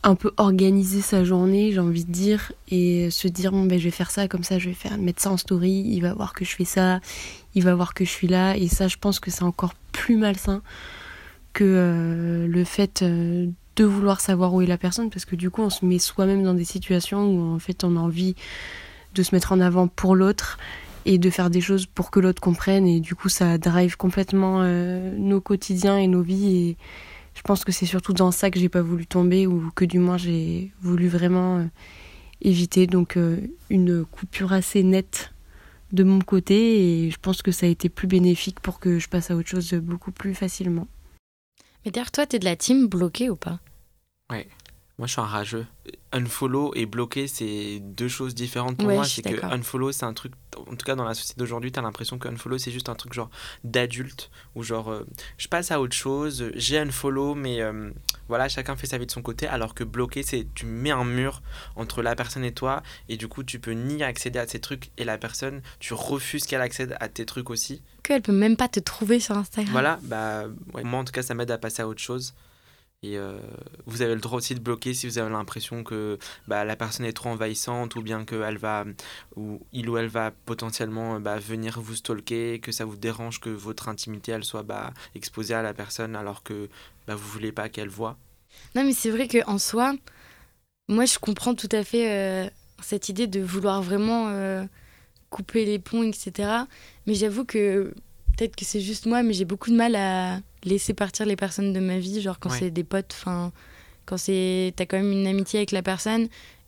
[0.03, 3.85] un peu organiser sa journée, j'ai envie de dire, et se dire bon ben je
[3.85, 6.33] vais faire ça comme ça, je vais faire mettre ça en story, il va voir
[6.33, 6.99] que je fais ça,
[7.53, 10.17] il va voir que je suis là, et ça je pense que c'est encore plus
[10.17, 10.63] malsain
[11.53, 15.51] que euh, le fait euh, de vouloir savoir où est la personne, parce que du
[15.51, 18.35] coup on se met soi-même dans des situations où en fait on a envie
[19.13, 20.57] de se mettre en avant pour l'autre
[21.05, 24.61] et de faire des choses pour que l'autre comprenne, et du coup ça drive complètement
[24.61, 26.77] euh, nos quotidiens et nos vies, et
[27.33, 29.99] je pense que c'est surtout dans ça que j'ai pas voulu tomber ou que du
[29.99, 31.65] moins j'ai voulu vraiment euh,
[32.41, 32.87] éviter.
[32.87, 33.37] Donc euh,
[33.69, 35.33] une coupure assez nette
[35.91, 39.09] de mon côté et je pense que ça a été plus bénéfique pour que je
[39.09, 40.87] passe à autre chose beaucoup plus facilement.
[41.85, 43.59] Mais d'ailleurs, toi, t'es de la team bloquée ou pas?
[45.01, 45.65] Moi, je suis un rageux.
[46.11, 49.03] Unfollow et bloquer, c'est deux choses différentes pour Ouais, moi.
[49.03, 52.19] C'est que unfollow, c'est un truc, en tout cas dans la société d'aujourd'hui, t'as l'impression
[52.19, 53.31] que unfollow, c'est juste un truc genre
[53.63, 55.07] d'adulte, ou genre, euh,
[55.39, 57.89] je passe à autre chose, j'ai unfollow, mais euh,
[58.27, 61.03] voilà, chacun fait sa vie de son côté, alors que bloquer, c'est tu mets un
[61.03, 61.41] mur
[61.75, 64.91] entre la personne et toi, et du coup, tu peux ni accéder à ces trucs,
[64.99, 67.81] et la personne, tu refuses qu'elle accède à tes trucs aussi.
[68.03, 69.71] Qu'elle peut même pas te trouver sur Instagram.
[69.71, 70.43] Voilà, bah,
[70.75, 72.35] ouais, moi en tout cas, ça m'aide à passer à autre chose.
[73.03, 73.39] Et euh,
[73.87, 77.03] vous avez le droit aussi de bloquer si vous avez l'impression que bah, la personne
[77.03, 78.85] est trop envahissante ou bien qu'elle va,
[79.35, 83.49] ou il ou elle va potentiellement bah, venir vous stalker, que ça vous dérange que
[83.49, 86.69] votre intimité elle soit bah, exposée à la personne alors que
[87.07, 88.17] bah, vous voulez pas qu'elle voit.
[88.75, 89.95] Non, mais c'est vrai qu'en soi,
[90.87, 92.49] moi, je comprends tout à fait euh,
[92.83, 94.63] cette idée de vouloir vraiment euh,
[95.31, 96.49] couper les ponts, etc.
[97.07, 97.95] Mais j'avoue que
[98.37, 101.73] peut-être que c'est juste moi, mais j'ai beaucoup de mal à laisser partir les personnes
[101.73, 102.57] de ma vie, genre quand Ouais.
[102.59, 103.51] c'est des potes, enfin,
[104.05, 106.27] quand c'est t'as quand même une amitié avec la personne.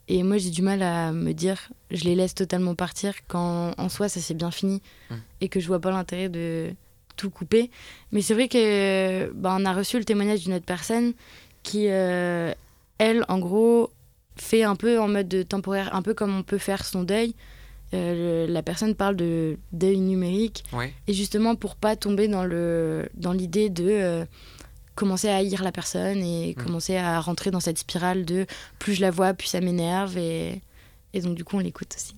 [0.09, 3.87] Et moi, j'ai du mal à me dire, je les laisse totalement partir quand en
[3.89, 4.81] soi, ça s'est bien fini
[5.39, 6.71] et que je vois pas l'intérêt de
[7.15, 7.71] tout couper.
[8.11, 11.13] Mais c'est vrai que bah, on a reçu le témoignage d'une autre personne
[11.63, 12.53] qui, euh,
[12.97, 13.91] elle, en gros,
[14.35, 17.33] fait un peu en mode de temporaire, un peu comme on peut faire son deuil.
[17.93, 20.91] Euh, la personne parle de deuil numérique Ouais.
[21.07, 24.25] et justement pour pas tomber dans le dans l'idée de euh,
[24.95, 26.63] commencer à haïr la personne et Mm.
[26.63, 28.45] commencer à rentrer dans cette spirale de
[28.79, 30.61] plus je la vois plus ça m'énerve et
[31.13, 32.15] et donc du coup on l'écoute aussi.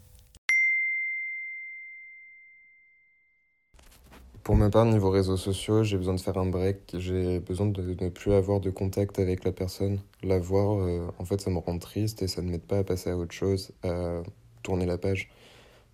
[4.43, 6.77] Pour ma part, niveau réseaux sociaux, j'ai besoin de faire un break.
[6.99, 9.99] J'ai besoin de ne plus avoir de contact avec la personne.
[10.21, 12.83] La voir, euh, en fait, ça me rend triste et ça ne m'aide pas à
[12.83, 14.21] passer à autre chose, à
[14.61, 15.29] tourner la page.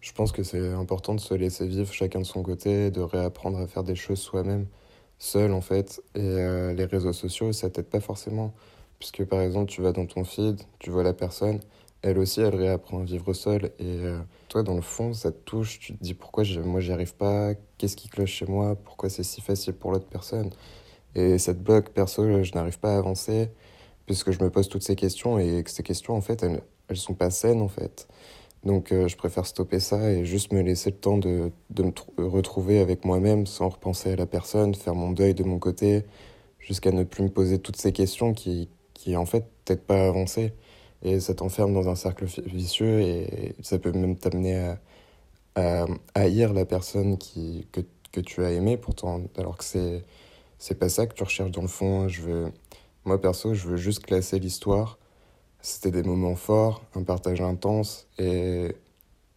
[0.02, 3.60] Je pense que c'est important de se laisser vivre chacun de son côté, de réapprendre
[3.60, 4.66] à faire des choses soi-même,
[5.20, 6.02] seul en fait.
[6.16, 8.54] Et euh, les réseaux sociaux, ça t'aide pas forcément.
[9.00, 11.60] Puisque par exemple, tu vas dans ton feed, tu vois la personne,
[12.02, 13.66] elle aussi, elle réapprend à vivre seule.
[13.80, 15.80] Et euh, toi, dans le fond, ça te touche.
[15.80, 19.24] Tu te dis pourquoi moi, j'y arrive pas, qu'est-ce qui cloche chez moi, pourquoi c'est
[19.24, 20.50] si facile pour l'autre personne?
[21.16, 21.90] Et ça te bloque.
[21.90, 23.50] Perso, je n'arrive pas à avancer
[24.06, 26.98] puisque je me pose toutes ces questions et que ces questions, en fait, elles, elles
[26.98, 28.08] sont pas saines, en fait.
[28.64, 31.92] Donc, euh, je préfère stopper ça et juste me laisser le temps de, de me
[31.92, 36.06] trou- retrouver avec moi-même sans repenser à la personne, faire mon deuil de mon côté,
[36.60, 40.08] jusqu'à ne plus me poser toutes ces questions qui, qui en fait, t'aident pas à
[40.10, 40.54] avancer.
[41.04, 44.80] Et ça t'enferme dans un cercle vicieux et ça peut même t'amener à,
[45.56, 50.04] à haïr la personne qui, que, que tu as aimée pourtant, alors que c'est,
[50.60, 52.08] c'est pas ça que tu recherches dans le fond.
[52.10, 52.54] Je veux,
[53.06, 55.00] moi perso, je veux juste classer l'histoire.
[55.62, 58.76] C'était des moments forts, un partage intense et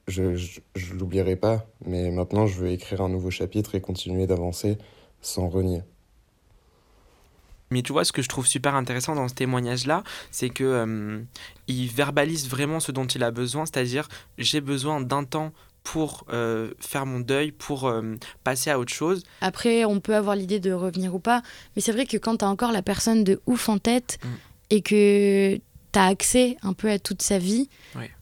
[0.09, 1.67] je, je, je l'oublierai pas.
[1.85, 4.79] Mais maintenant, je veux écrire un nouveau chapitre et continuer d'avancer
[5.21, 5.83] sans renier.
[7.71, 11.21] Mais tu vois, ce que je trouve super intéressant dans ce témoignage-là, c'est que euh,
[11.67, 14.09] il verbalise vraiment ce dont il a besoin, c'est-à-dire
[14.39, 19.25] j'ai besoin d'un temps pour euh, faire mon deuil, pour euh, passer à autre chose.
[19.41, 21.43] Après, on peut avoir l'idée de revenir ou pas,
[21.75, 24.29] mais c'est vrai que quand tu as encore la personne de ouf en tête Mm.
[24.71, 25.61] et que
[25.95, 27.69] tu as accès un peu à toute sa vie,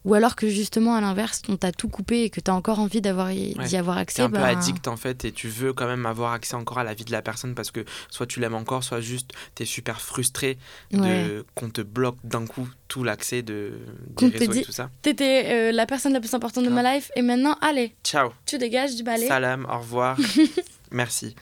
[0.04, 2.78] ou alors que justement à l'inverse, on t'a tout coupé et que tu as encore
[2.78, 3.74] envie d'avoir d'y Ouais.
[3.74, 6.32] avoir T'es accès, un peu bah, addict en fait et tu veux quand même avoir
[6.32, 9.00] accès encore à la vie de la personne parce que soit tu l'aimes encore, soit
[9.00, 10.58] juste t'es super frustré
[10.92, 10.98] ouais.
[11.00, 13.72] de qu'on te bloque d'un coup tout l'accès de,
[14.18, 14.90] des te réseaux et dit- tout ça.
[15.00, 18.58] T'étais euh, la personne la plus importante de ma life et maintenant, allez, Ciao, tu
[18.58, 19.26] dégages du balai.
[19.28, 20.18] salam, au revoir,
[20.90, 21.34] merci.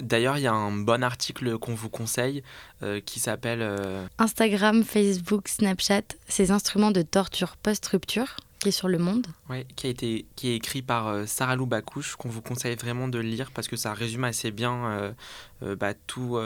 [0.00, 2.42] D'ailleurs, il y a un bon article qu'on vous conseille
[2.82, 8.88] euh, qui s'appelle euh, Instagram, Facebook, Snapchat, ces instruments de torture post-rupture qui est sur
[8.88, 9.26] le monde.
[9.48, 12.76] Ouais, qui a été qui est écrit par euh, Sarah Lou Bakouche, qu'on vous conseille
[12.76, 15.14] vraiment de lire parce que ça résume assez bien
[15.62, 16.38] bah, tout,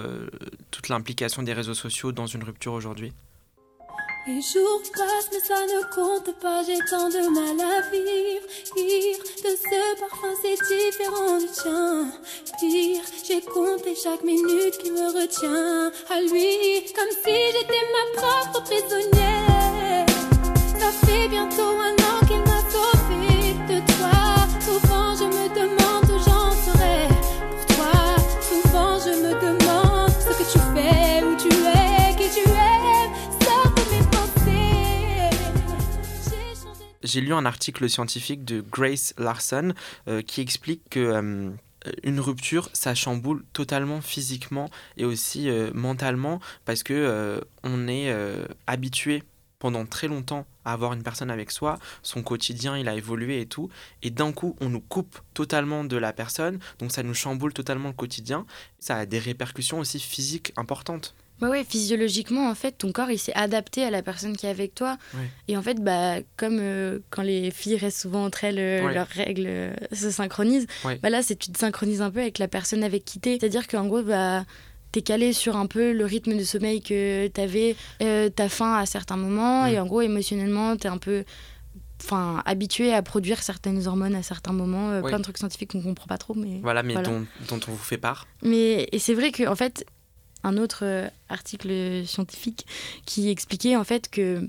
[0.70, 3.12] toute l'implication des réseaux sociaux dans une rupture aujourd'hui.
[4.26, 8.46] Les jours passent, mais ça ne compte pas, j'ai tant de mal à vivre.
[8.76, 12.12] Rire de ce parfum, c'est différent du tien.
[12.59, 18.62] Pire, j'ai compté chaque minute qui me retient à lui, comme si j'étais ma propre
[18.62, 20.06] prisonnière.
[20.78, 22.49] Ça fait bientôt un an qu'il
[37.11, 39.75] J'ai lu un article scientifique de Grace Larson
[40.07, 41.51] euh, qui explique que euh,
[42.05, 48.14] une rupture, ça chamboule totalement physiquement et aussi euh, mentalement parce que on est
[48.68, 49.25] habitué
[49.59, 53.46] pendant très longtemps à avoir une personne avec soi, son quotidien il a évolué et
[53.46, 53.70] tout,
[54.03, 57.88] et d'un coup on nous coupe totalement de la personne, donc ça nous chamboule totalement
[57.88, 58.46] le quotidien,
[58.79, 61.16] ça a des répercussions aussi physiques importantes.
[61.40, 64.50] Ouais, ouais, physiologiquement, en fait, ton corps, il s'est adapté à la personne qui est
[64.50, 64.96] avec toi.
[65.14, 65.20] Ouais.
[65.48, 68.94] Et en fait, bah, comme euh, quand les filles restent souvent entre elles, euh, Ouais.
[68.94, 70.66] leurs règles euh, se synchronisent,
[71.03, 73.38] bah là, c'est tu te synchronises un peu avec la personne avec qui t'es.
[73.40, 74.44] C'est-à-dire qu'en gros, bah,
[74.92, 79.16] t'es calé sur un peu le rythme de sommeil que t'avais, t'as faim à certains
[79.16, 81.24] moments, et en gros, émotionnellement, t'es un peu
[82.03, 85.11] enfin habitué à produire certaines hormones à certains moments euh, Oui.
[85.11, 87.09] plein de trucs scientifiques qu'on comprend pas trop mais Voilà, mais Voilà.
[87.09, 88.26] Dont, dont on vous fait part.
[88.42, 89.85] mais et c'est vrai que en fait,
[90.44, 92.66] un autre euh, article scientifique
[93.07, 94.48] qui expliquait en fait que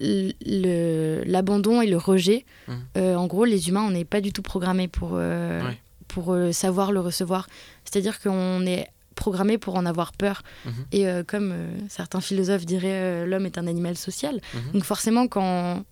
[0.00, 2.74] l'abandon et le rejet, Mhm.
[2.98, 5.78] euh, en gros, les humains, on n'est pas du tout programmés pour, euh, Ouais.
[6.08, 7.48] pour euh, savoir le recevoir.
[7.84, 10.42] C'est-à-dire qu'on est programmé pour en avoir peur.
[10.66, 10.72] Mhm.
[10.92, 11.54] Et comme
[11.88, 14.40] certains philosophes diraient, l'homme est un animal social.
[14.54, 14.72] Mhm.
[14.74, 15.82] Donc forcément, quand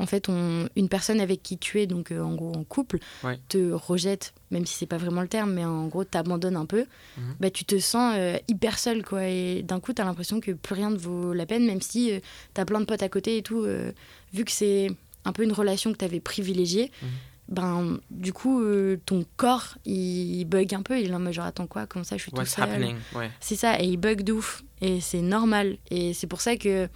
[0.00, 2.98] en fait, on, une personne avec qui tu es, donc euh, en gros en couple,
[3.22, 3.38] Ouais.
[3.48, 6.86] te rejette, même si c'est pas vraiment le terme, mais en gros t'abandonne un peu,
[7.18, 7.34] Mhm.
[7.38, 9.24] bah, tu te sens euh, hyper seul, quoi.
[9.26, 12.20] Et d'un coup, t'as l'impression que plus rien ne vaut la peine, même si euh,
[12.54, 13.62] t'as plein de potes à côté et tout.
[13.64, 13.92] euh,
[14.32, 14.88] vu que c'est
[15.24, 17.08] un peu une relation que t'avais privilégiée, Mhm.
[17.48, 18.62] ben du coup,
[19.06, 20.98] ton corps il bug un peu.
[21.00, 22.64] Il est en genre attends quoi, comment ça, je suis tout What's seul.
[22.64, 23.30] happening ouais.
[23.40, 24.62] C'est ça, et il bug de ouf.
[24.80, 25.76] Et c'est normal.
[25.90, 26.88] Et c'est pour ça que.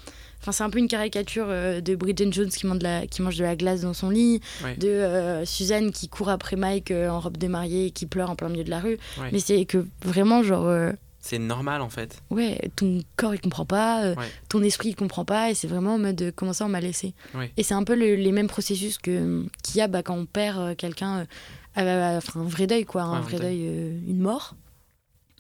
[0.44, 3.22] Enfin, c'est un peu une caricature euh, de Bridget Jones qui mange, de la, qui
[3.22, 4.42] mange de la glace dans son lit,
[4.76, 8.28] de euh, Suzanne qui court après Mike euh, en robe de mariée et qui pleure
[8.28, 8.98] en plein milieu de la rue.
[9.33, 12.20] Mais c'est que vraiment, genre, euh, C'est normal en fait.
[12.28, 14.26] ouais, ton corps il comprend pas, euh, Ouais.
[14.50, 17.14] ton esprit il comprend pas, et c'est vraiment en mode comment ça on m'a laissé.
[17.35, 17.50] Ouais.
[17.57, 20.76] Et c'est un peu le- les mêmes processus qu'il y a bah, quand on perd
[20.76, 21.26] quelqu'un,
[21.74, 23.61] enfin un vrai deuil quoi, un Ouais, un vrai deuil.
[24.07, 24.54] une mort.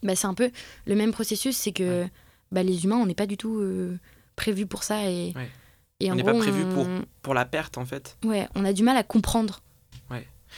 [0.02, 0.50] Bah, c'est un peu
[0.86, 2.06] le même processus, c'est que
[2.52, 3.60] bah, les humains on n'est pas du tout
[4.36, 5.48] prévus pour ça et, Ouais.
[6.00, 6.86] et On n'est pas prévu pour-
[7.22, 8.16] Pour la perte en fait.
[8.24, 9.60] Ouais, on a du mal à comprendre.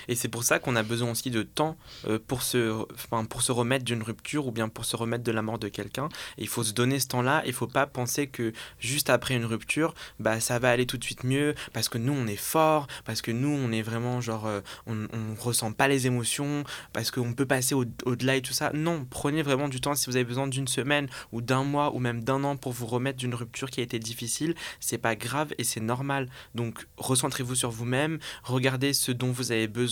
[0.09, 3.43] Et c'est pour ça qu'on a besoin aussi de temps euh, pour, se, enfin, pour
[3.43, 6.09] se remettre d'une rupture ou bien pour se remettre de la mort de quelqu'un.
[6.39, 7.43] Il faut se donner ce temps-là.
[7.47, 11.05] Il faut pas penser que juste après une rupture, bah, ça va aller tout de
[11.05, 14.47] suite mieux parce que nous, on est fort, parce que nous, on est vraiment genre,
[14.47, 18.53] euh, on, on ressent pas les émotions, parce qu'on peut passer au- au-delà et tout
[18.53, 18.71] ça.
[18.75, 21.99] Non, prenez vraiment du temps si vous avez besoin d'une semaine ou d'un mois ou
[21.99, 24.55] même d'un an pour vous remettre d'une rupture qui a été difficile.
[24.81, 26.29] C'est pas grave et c'est normal.
[26.55, 29.86] Donc, recentrez-vous sur vous-même, regardez ce dont vous avez besoin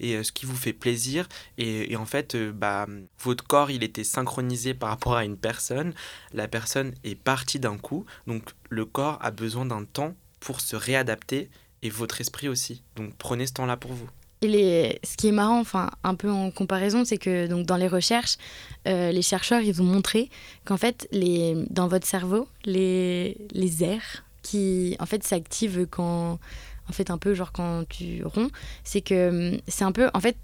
[0.00, 1.28] et euh, ce qui vous fait plaisir.
[1.56, 2.86] Et, en fait, euh, bah,
[3.20, 5.94] votre corps, il était synchronisé par rapport à une personne.
[6.32, 8.04] La personne est partie d'un coup.
[8.26, 11.50] Donc, le corps a besoin d'un temps pour se réadapter
[11.82, 12.82] et votre esprit aussi.
[12.96, 14.08] Donc, prenez ce temps-là pour vous.
[14.40, 17.76] Et les, ce qui est marrant, enfin un peu en comparaison, c'est que donc dans
[17.76, 18.36] les recherches,
[18.86, 20.30] euh, les chercheurs ils ont montré
[20.64, 26.38] qu'en fait les, dans votre cerveau, les, les aires qui en fait s'activent quand
[26.88, 28.50] en fait un peu genre quand tu ronds,
[28.84, 30.36] c'est que hum, c'est un peu en fait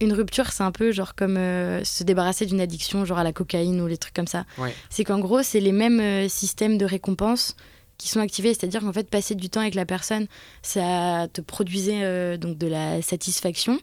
[0.00, 3.32] une rupture, c'est un peu genre comme euh, se débarrasser d'une addiction, genre à la
[3.32, 4.46] cocaïne ou les trucs comme ça.
[4.58, 4.74] Ouais.
[4.88, 7.54] C'est qu'en gros, c'est les mêmes euh, systèmes de récompense
[7.98, 10.26] qui sont activés, c'est-à-dire qu'en fait, passer du temps avec la personne,
[10.62, 13.78] ça te produisait euh, donc de la satisfaction.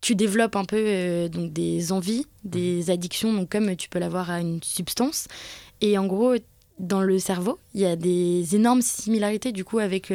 [0.00, 4.40] Tu développes un peu donc des envies, des addictions, donc comme tu peux l'avoir à
[4.40, 5.26] une substance.
[5.80, 6.36] Et en gros,
[6.78, 10.12] dans le cerveau, il y a des énormes similarités du coup avec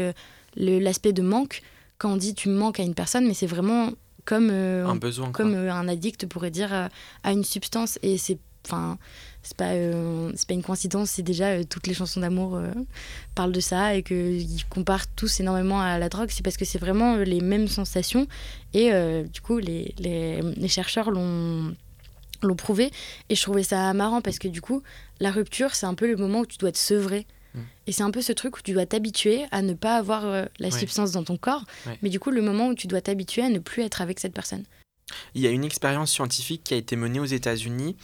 [0.55, 1.61] l'aspect de manque.
[1.97, 3.91] Quand on dit tu manques à une personne, mais c'est vraiment
[4.25, 5.31] comme euh, Un besoin.
[5.31, 6.87] comme euh, un addict pourrait dire euh,
[7.23, 8.37] à une substance et c'est
[8.67, 8.99] enfin
[9.41, 12.61] c'est pas euh, c'est pas une coïncidence c'est déjà toutes les chansons d'amour
[13.33, 16.65] parlent de ça et que ils comparent tous énormément à la drogue c'est parce que
[16.65, 18.27] c'est vraiment les mêmes sensations
[18.75, 18.91] et
[19.33, 21.75] du coup les, les, les chercheurs l'ont
[22.43, 22.91] l'ont prouvé
[23.29, 24.83] et je trouvais ça marrant parce que du coup
[25.19, 27.59] la rupture c'est un peu le moment où tu dois te sevrer Mm.
[27.87, 30.45] et c'est un peu ce truc où tu dois t'habituer à ne pas avoir euh,
[30.59, 30.79] la Ouais.
[30.79, 31.97] substance dans ton corps Ouais.
[32.01, 34.33] mais du coup le moment où tu dois t'habituer à ne plus être avec cette
[34.33, 34.63] personne
[35.35, 37.97] Il y a une expérience scientifique qui a été menée aux États-Unis.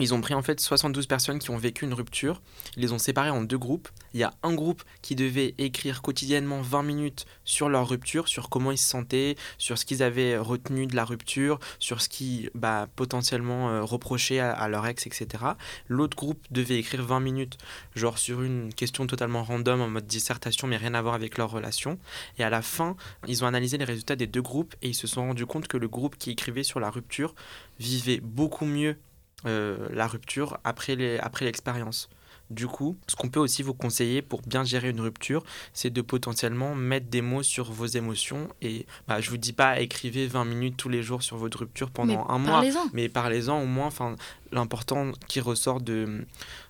[0.00, 2.40] Ils ont pris en fait 72 personnes qui ont vécu une rupture.
[2.76, 3.88] Ils les ont séparées en deux groupes.
[4.14, 8.48] Il y a un groupe qui devait écrire quotidiennement 20 minutes sur leur rupture, sur
[8.48, 12.48] comment ils se sentaient, sur ce qu'ils avaient retenu de la rupture, sur ce qui
[12.54, 15.44] bah, potentiellement euh, reprochait à, à leur ex, etc.
[15.88, 17.58] L'autre groupe devait écrire 20 minutes,
[17.94, 21.50] genre sur une question totalement random en mode dissertation, mais rien à voir avec leur
[21.50, 21.98] relation.
[22.38, 22.96] Et à la fin,
[23.28, 25.76] ils ont analysé les résultats des deux groupes et ils se sont rendus compte que
[25.76, 27.34] le groupe qui écrivait sur la rupture
[27.78, 28.96] vivait beaucoup mieux
[29.46, 30.96] euh, la rupture après
[31.44, 32.08] l'expérience.
[32.50, 36.02] Du coup, ce qu'on peut aussi vous conseiller pour bien gérer une rupture, c'est de
[36.02, 38.48] potentiellement mettre des mots sur vos émotions.
[38.60, 41.90] Et bah, je vous dis pas écrivez 20 minutes tous les jours sur votre rupture
[41.90, 43.86] pendant mais un mois, mais parlez-en au moins.
[43.86, 44.16] Enfin,
[44.50, 46.26] l'important qui ressort de,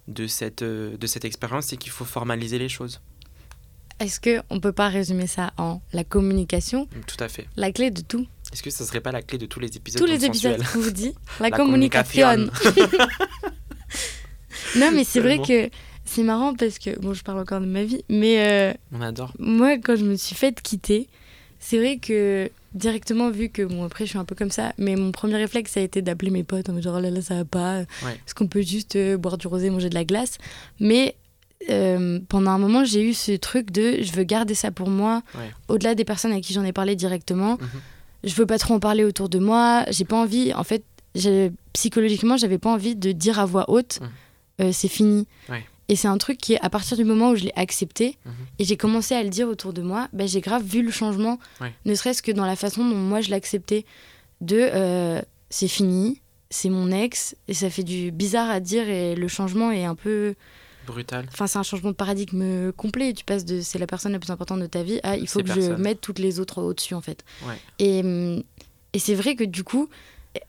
[0.07, 3.01] de cette, euh, de cette expérience, c'est qu'il faut formaliser les choses.
[3.99, 7.47] Est-ce que on peut pas résumer ça en la communication, Tout à fait.
[7.57, 10.01] la clé de tout Est-ce que ça serait pas la clé de tous les épisodes
[10.01, 12.49] Tous les épisodes, on vous dit la, La communication.
[14.77, 15.71] non, mais c'est vrai que
[16.05, 19.33] c'est marrant parce que bon, je parle encore de ma vie, mais euh, On adore.
[19.38, 21.09] moi, quand je me suis faite quitter,
[21.61, 24.97] c'est vrai que directement, vu que bon, après, je suis un peu comme ça, mais
[24.97, 27.21] mon premier réflexe, ça a été d'appeler mes potes en me disant, oh là là,
[27.23, 28.12] ça va pas, Ouais.
[28.27, 30.38] est-ce qu'on peut juste euh, boire du rosé, manger de la glace?
[30.81, 31.17] Mais
[31.71, 35.23] euh, pendant un moment, j'ai eu ce truc de, je veux garder ça pour moi,
[35.37, 35.51] Ouais.
[35.69, 37.53] au-delà des personnes à qui j'en ai parlé directement.
[37.61, 37.69] Mhm.
[38.25, 40.85] Je veux pas trop en parler autour de moi, j'ai pas envie, en fait,
[41.73, 44.09] psychologiquement, j'avais pas envie de dire à voix haute, Mhm.
[44.61, 45.27] euh, c'est fini.
[45.49, 45.65] Ouais.
[45.89, 48.33] Et c'est un truc qui, à partir du moment où je l'ai accepté, Mhm.
[48.61, 51.39] et j'ai commencé à le dire autour de moi, bah, j'ai grave vu le changement,
[51.61, 51.73] Ouais.
[51.85, 53.85] ne serait-ce que dans la façon dont moi je l'acceptais,
[54.41, 59.15] de euh, c'est fini, c'est mon ex, et ça fait du bizarre à dire, et
[59.15, 60.35] le changement est un peu...
[60.87, 61.27] Brutal.
[61.33, 63.12] Enfin, c'est un changement de paradigme complet.
[63.12, 65.40] Tu passes de c'est la personne la plus importante de ta vie à il faut
[65.40, 67.25] Ces que je mette toutes les autres au-dessus, en fait.
[67.47, 67.59] Ouais.
[67.79, 68.42] Et, hum,
[68.92, 69.88] et c'est vrai que du coup,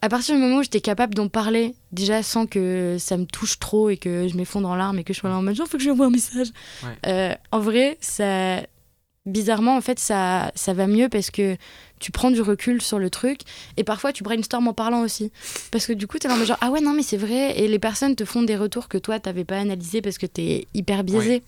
[0.02, 3.60] à partir du moment où j'étais capable d'en parler, déjà sans que ça me touche
[3.60, 5.68] trop et que je m'effondre en larmes et que je sois là en mode genre,
[5.68, 6.48] faut que je lui envoie un message.
[6.84, 6.98] Ouais.
[7.08, 8.62] Euh, en vrai, ça.
[9.26, 11.56] Bizarrement, en fait, ça, ça va mieux parce que
[12.00, 13.42] tu prends du recul sur le truc
[13.78, 15.32] et parfois tu brainstorm en parlant aussi.
[15.72, 17.58] Parce que du coup, t'es là en mode genre, ah ouais, non, mais c'est vrai.
[17.58, 20.68] Et les personnes te font des retours que toi, t'avais pas analysé parce que t'es
[20.74, 21.42] hyper biaisé.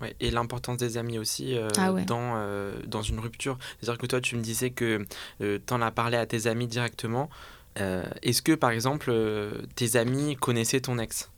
[0.00, 2.04] Ouais, et l'importance des amis aussi euh, Ah ouais.
[2.04, 3.58] dans, euh, dans une rupture.
[3.80, 5.04] C'est-à-dire que toi, tu me disais que
[5.40, 7.30] tu en as parlé à tes amis directement.
[7.80, 11.30] Euh, Est-ce que, par exemple, euh, tes amis connaissaient ton ex?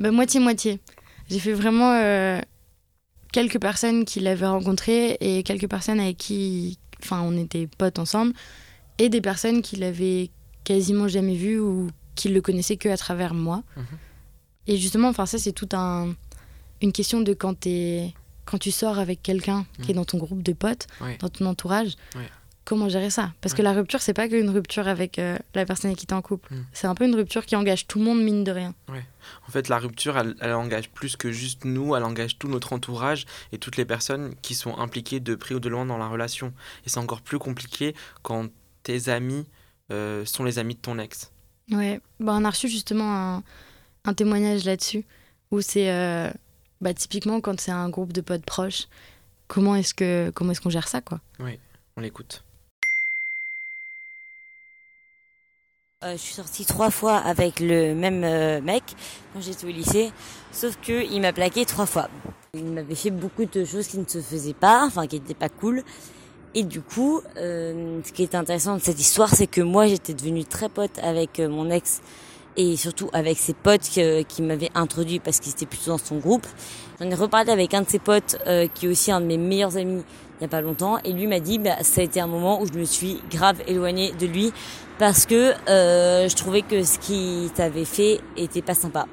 [0.00, 0.80] Bah, moitié-moitié.
[1.28, 2.40] J'ai fait vraiment euh,
[3.32, 8.32] quelques personnes qui l'avaient rencontré et quelques personnes avec qui enfin, on était potes ensemble
[8.98, 10.30] et des personnes qui l'avaient
[10.64, 13.62] quasiment jamais vu ou qui le connaissaient que à travers moi.
[13.76, 13.84] Mhm.
[14.66, 16.14] Et justement, enfin, ça, c'est tout un,
[16.82, 17.66] une question de quand,
[18.44, 21.16] quand tu sors avec quelqu'un qui est dans ton groupe de potes, Ouais.
[21.18, 21.96] dans ton entourage.
[22.14, 22.28] Ouais.
[22.70, 23.64] Comment gérer ça Parce que Ouais.
[23.64, 26.54] la rupture, c'est pas qu'une rupture avec euh, la personne qui t'es en couple.
[26.54, 26.66] Mm.
[26.72, 28.76] C'est un peu une rupture qui engage tout le monde, mine de rien.
[28.88, 32.72] En fait, la rupture, elle, elle engage plus que juste nous, elle engage tout notre
[32.72, 36.06] entourage et toutes les personnes qui sont impliquées de près ou de loin dans la
[36.06, 36.52] relation.
[36.86, 38.46] Et c'est encore plus compliqué quand
[38.84, 39.46] tes amis
[39.90, 41.32] euh, sont les amis de ton ex.
[41.72, 43.42] Ouais, bah, on a reçu justement un,
[44.04, 45.04] un témoignage là-dessus,
[45.50, 46.30] où c'est euh,
[46.80, 48.86] bah, typiquement quand c'est un groupe de potes proches,
[49.48, 51.20] comment est-ce que comment est-ce qu'on gère ça quoi?
[51.96, 52.44] On l'écoute.
[56.02, 58.82] Euh, je suis sortie trois fois avec le même euh, mec
[59.34, 60.12] quand j'étais au lycée,
[60.50, 62.08] sauf que il m'a plaqué trois fois.
[62.54, 65.50] Il m'avait fait beaucoup de choses qui ne se faisaient pas, enfin qui n'étaient pas
[65.50, 65.82] cool.
[66.54, 70.14] Et du coup, euh, ce qui est intéressant de cette histoire, c'est que moi, j'étais
[70.14, 72.00] devenue très pote avec euh, mon ex
[72.56, 76.16] et surtout avec ses potes qui, qui m'avaient introduit parce qu'ils étaient plutôt dans son
[76.16, 76.46] groupe.
[76.98, 79.36] J'en ai reparlé avec un de ses potes euh, qui est aussi un de mes
[79.36, 80.02] meilleurs amis
[80.40, 82.60] il y a pas longtemps et lui m'a dit bah, ça a été un moment
[82.62, 84.52] où je me suis grave éloignée de lui
[84.98, 89.06] parce que euh, je trouvais que ce qu'il t'avait fait était pas sympa.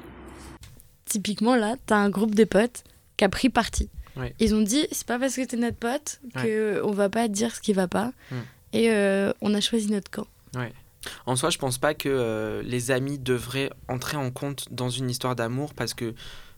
[1.04, 2.84] Typiquement là, t'as un groupe de potes
[3.16, 3.88] qui a pris parti.
[4.16, 4.34] Ouais.
[4.40, 7.54] Ils ont dit c'est pas parce que t'es notre pote que on va pas dire
[7.54, 8.36] ce qui va pas Hmm.
[8.72, 10.26] et euh, on a choisi notre camp.
[11.26, 15.08] En soi, je pense pas que euh, les amis devraient entrer en compte dans une
[15.08, 16.12] histoire d'amour parce que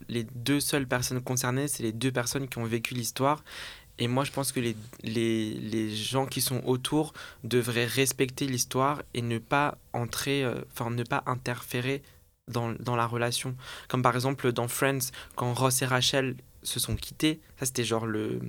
[0.09, 3.43] les deux seules personnes concernées, c'est les deux personnes qui ont vécu l'histoire.
[4.01, 9.03] Et moi, je pense que les, les, les gens qui sont autour devraient respecter l'histoire
[9.13, 12.01] et ne pas entrer, euh, enfin, ne pas interférer
[12.47, 13.55] dans, dans la relation.
[13.89, 18.07] Comme par exemple dans Friends, quand Ross et Rachel se sont quittés, ça c'était genre
[18.07, 18.41] le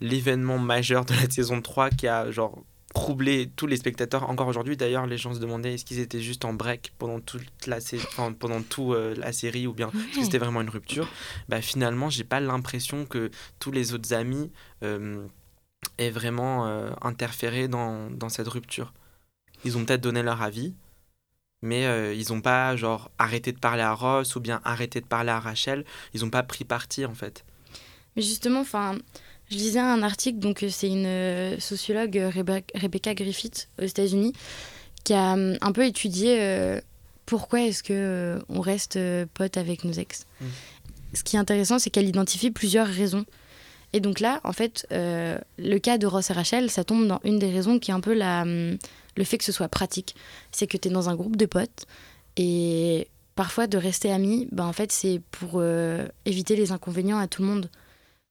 [0.00, 2.62] l'événement majeur de la saison 3 qui a genre
[2.94, 4.30] troublé tous les spectateurs.
[4.30, 7.66] Encore aujourd'hui, d'ailleurs, les gens se demandaient est-ce qu'ils étaient juste en break pendant toute
[7.66, 11.08] la, enfin, pendant tout, euh, la série ou bien que c'était vraiment une rupture?
[11.48, 14.50] Bah, finalement, j'ai pas l'impression que tous les autres amis
[14.82, 15.26] euh,
[15.98, 18.94] aient vraiment euh, interféré dans, dans cette rupture.
[19.64, 20.74] Ils ont peut-être donné leur avis,
[21.62, 25.06] mais euh, ils ont pas genre arrêté de parler à Ross ou bien arrêté de
[25.06, 25.84] parler à Rachel.
[26.12, 27.44] Ils ont pas pris parti en fait.
[28.14, 28.96] Mais justement, enfin,
[29.50, 33.84] je lisais un article, donc euh, c'est une euh, sociologue, euh, Rebe- Rebecca Griffith, aux
[33.84, 34.32] États-Unis,
[35.04, 36.80] qui a un peu étudié
[37.26, 38.98] pourquoi est-ce que on reste
[39.34, 40.24] pote avec nos ex.
[40.40, 40.44] Mm.
[41.12, 43.26] Ce qui est intéressant, c'est qu'elle identifie plusieurs raisons.
[43.92, 47.20] Et donc là, en fait, euh, le cas de Ross et Rachel, ça tombe dans
[47.22, 48.78] une des raisons qui est un peu la, hum,
[49.16, 50.16] le fait que ce soit pratique.
[50.52, 51.84] C'est que tu es dans un groupe de potes
[52.36, 57.28] et parfois de rester amis, bah, en fait, c'est pour euh, éviter les inconvénients à
[57.28, 57.70] tout le monde.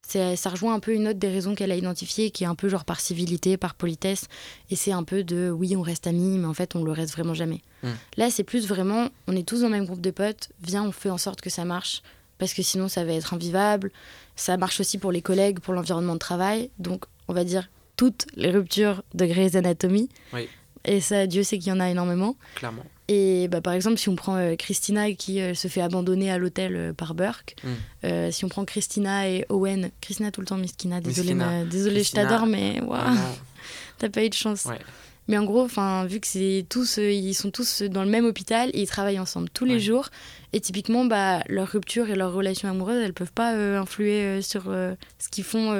[0.08, 2.56] C'est- Ça rejoint un peu une autre des raisons qu'elle a identifiées, qui est un
[2.56, 4.26] peu genre par civilité, par politesse.
[4.70, 7.14] Et c'est un peu de oui, on reste amis, mais en fait, on le reste
[7.14, 7.62] vraiment jamais.
[7.84, 7.88] Mm.
[8.18, 10.92] Là, c'est plus vraiment, on est tous dans le même groupe de potes, viens, on
[10.92, 12.02] fait en sorte que ça marche.
[12.40, 13.92] Parce que sinon, ça va être invivable.
[14.36, 16.70] Ça marche aussi pour les collègues, pour l'environnement de travail.
[16.80, 20.10] Donc, on va dire toutes les ruptures de Grey's Anatomy.
[20.34, 20.50] Oui.
[20.84, 22.36] Et ça, Dieu sait qu'il y en a énormément.
[22.56, 22.84] Clairement.
[23.10, 26.38] Et bah, par exemple, si on prend euh, Christina qui euh, se fait abandonner à
[26.38, 27.68] l'hôtel euh, par Burke, Mm.
[28.06, 31.46] euh, si on prend Christina et Owen, Christina tout le temps, Miskina, désolé, Miskina.
[31.60, 33.00] ma- désolé, Christina, je t'adore, mais waouh,
[33.98, 34.66] t'as pas eu de chance.
[34.66, 34.80] Ouais.
[35.28, 38.26] Mais en gros, enfin, vu que c'est tous, euh, ils sont tous dans le même
[38.26, 40.10] hôpital et ils travaillent ensemble tous les jours,
[40.52, 44.42] et typiquement, bah, leur rupture et leur relation amoureuse, elles peuvent pas euh, influer euh,
[44.42, 45.72] sur ce qu'ils font.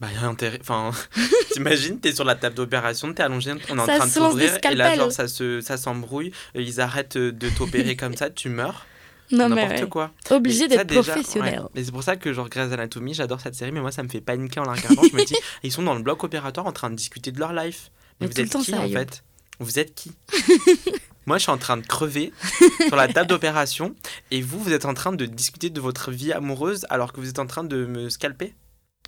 [0.00, 0.58] Bah, y a intérêt.
[0.60, 0.90] Enfin,
[1.52, 4.74] t'imagines, t'es sur la table d'opération, t'es allongé, on est en train de t'ouvrir, et
[4.74, 8.86] là, genre, ça se, ça s'embrouille, ils arrêtent de t'opérer comme ça, tu meurs,
[9.32, 9.88] Non, mais n'importe ouais.
[9.88, 10.10] quoi.
[10.30, 11.60] obligé d'être professionnel.
[11.60, 11.66] ouais.
[11.74, 14.08] Mais c'est pour ça que, genre, Grey's Anatomy, j'adore cette série, mais moi, ça me
[14.08, 15.02] fait paniquer en la regardant.
[15.02, 17.52] je me dis, ils sont dans le bloc opératoire en train de discuter de leur
[17.52, 17.90] life.
[18.20, 18.98] Mais, vous tout le êtes temps, qui, ça, en Ayoub.
[18.98, 19.24] fait?
[19.58, 20.12] Vous êtes qui?
[21.26, 22.32] Moi, je suis en train de crever
[22.86, 23.94] sur la table d'opération,
[24.30, 27.28] et vous, vous êtes en train de discuter de votre vie amoureuse alors que vous
[27.28, 28.54] êtes en train de me scalper?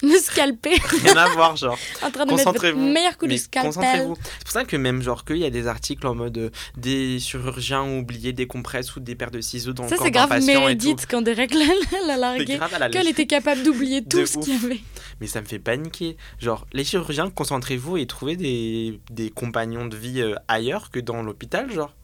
[0.06, 0.74] Me scalper,
[1.04, 1.78] Rien à voir, genre.
[2.02, 2.80] en train de mettre votre Concentrez-vous.
[2.80, 3.72] meilleur coup de scalpel.
[3.72, 4.16] concentrez-vous.
[4.20, 7.20] C'est pour ça que même genre qu'il y a des articles en mode euh, des
[7.20, 10.10] chirurgiens ont oublié des compresses ou des paires de ciseaux dans Ça, le corps c'est
[10.10, 10.44] grave.
[10.44, 11.54] Meredith quand Derek
[12.06, 12.58] l'a largué.
[12.90, 14.80] Qu'elle était capable d'oublier tout ce qu'il y avait.
[15.20, 16.16] Mais ça me fait paniquer.
[16.40, 21.22] Genre, les chirurgiens, concentrez-vous et trouvez des, des compagnons de vie euh, ailleurs que dans
[21.22, 21.94] l'hôpital, genre.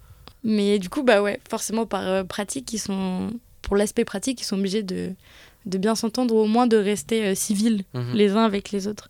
[0.44, 3.30] Mais du coup, bah ouais, forcément par euh, pratique, ils sont
[3.62, 5.12] pour l'aspect pratique, ils sont obligés de,
[5.66, 8.14] de bien s'entendre ou au moins de rester euh, civils Mhm.
[8.14, 9.09] les uns avec les autres.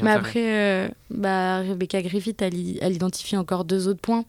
[0.00, 0.44] Mais après,
[0.86, 4.24] euh, bah, Rebecca Griffith, elle, identifie encore deux autres points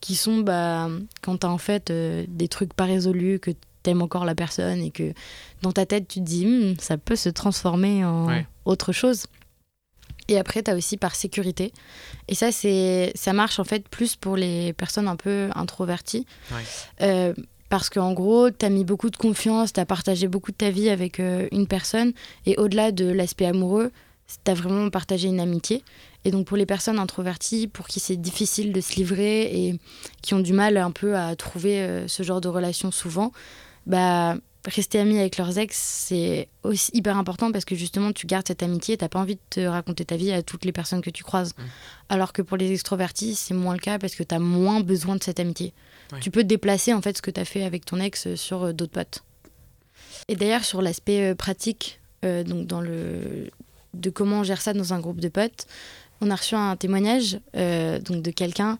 [0.00, 0.88] qui sont bah,
[1.22, 3.52] quand tu as en fait euh, des trucs pas résolus, que
[3.84, 5.12] t'aimes encore la personne et que
[5.62, 8.46] dans ta tête tu te dis Hmm, ça peut se transformer en Ouais.
[8.64, 9.26] autre chose.
[10.26, 11.70] Et après, tu as aussi par sécurité.
[12.28, 16.26] Et ça, c'est ça marche en fait plus pour les personnes un peu introverties.
[16.50, 16.62] Ouais.
[17.02, 17.34] Euh,
[17.68, 20.70] parce qu'en gros, tu as mis beaucoup de confiance, tu as partagé beaucoup de ta
[20.70, 22.12] vie avec euh, une personne.
[22.46, 23.90] Et au-delà de l'aspect amoureux,
[24.44, 25.82] tu as vraiment partagé une amitié.
[26.24, 29.78] Et donc pour les personnes introverties, pour qui c'est difficile de se livrer et
[30.22, 33.32] qui ont du mal un peu à trouver euh, ce genre de relation souvent,
[33.86, 34.36] bah
[34.66, 38.62] rester amis avec leurs ex, c'est aussi hyper important parce que justement tu gardes cette
[38.62, 41.22] amitié, t'as pas envie de te raconter ta vie à toutes les personnes que tu
[41.24, 41.54] croises.
[41.56, 41.62] Mm.
[42.08, 45.22] Alors que pour les extrovertis, c'est moins le cas parce que t'as moins besoin de
[45.22, 45.72] cette amitié.
[46.20, 48.62] Tu peux te déplacer en fait ce que t'as fait avec ton ex euh, sur
[48.62, 49.24] euh, d'autres potes.
[50.28, 53.50] Et d'ailleurs sur l'aspect euh, pratique, euh, donc dans le
[53.94, 55.66] de comment on gère ça dans un groupe de potes,
[56.20, 58.78] on a reçu un témoignage euh, donc de quelqu'un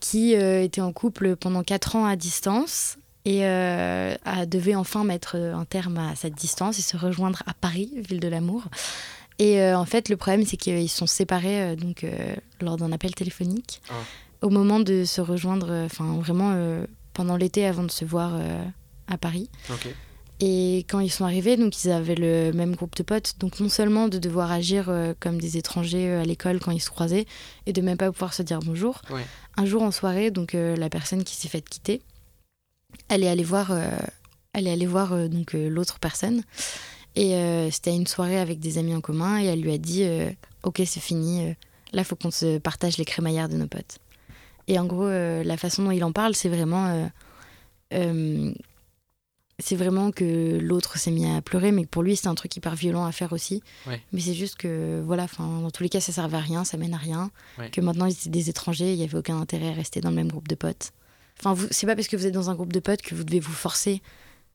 [0.00, 2.98] qui euh, était en couple pendant 4 ans à distance
[3.28, 7.52] et euh, a- devait enfin mettre un terme à cette distance et se rejoindre à
[7.52, 8.62] Paris, ville de l'amour.
[9.38, 12.90] Et euh, en fait, le problème, c'est qu'ils sont séparés euh, donc, euh, lors d'un
[12.92, 13.80] appel téléphonique.
[13.90, 13.94] Ah.
[14.40, 18.30] Au moment de se rejoindre, euh, enfin vraiment euh, pendant l'été avant de se voir
[18.34, 18.64] euh,
[19.08, 19.50] à Paris.
[20.40, 23.34] Et quand ils sont arrivés, donc ils avaient le même groupe de potes.
[23.40, 26.80] Donc non seulement de devoir agir euh, comme des étrangers euh, à l'école quand ils
[26.80, 27.26] se croisaient
[27.66, 29.02] et de même pas pouvoir se dire bonjour.
[29.10, 29.26] Ouais.
[29.56, 32.00] Un jour en soirée, donc euh, la personne qui s'est faite quitter,
[33.08, 33.72] elle est allée voir,
[34.58, 36.42] elle est allée voir euh, donc euh, l'autre personne.
[37.14, 40.06] Et euh, c'était une soirée avec des amis en commun et elle lui a dit
[40.62, 41.54] Ok, c'est fini,
[41.92, 43.98] là faut qu'on se partage les crémaillères de nos potes.
[44.66, 47.10] Et en gros, la façon dont il en parle, c'est vraiment.
[47.90, 52.76] c'est vraiment que l'autre s'est mis à pleurer, mais pour lui, c'est un truc hyper
[52.76, 53.62] violent à faire aussi.
[53.86, 54.00] Ouais.
[54.12, 56.76] Mais c'est juste que, voilà, enfin, dans tous les cas, ça servait à rien, ça
[56.76, 57.30] mène à rien.
[57.58, 57.70] Ouais.
[57.70, 60.16] Que maintenant, ils étaient des étrangers, il n'y avait aucun intérêt à rester dans le
[60.16, 60.92] même groupe de potes.
[61.40, 63.24] Enfin, vous- c'est pas parce que vous êtes dans un groupe de potes que vous
[63.24, 64.02] devez vous forcer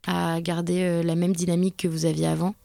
[0.06, 2.56] à garder euh, la même dynamique que vous aviez avant.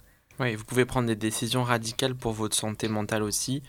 [0.41, 3.63] Ouais, vous pouvez prendre des décisions radicales pour votre santé mentale aussi.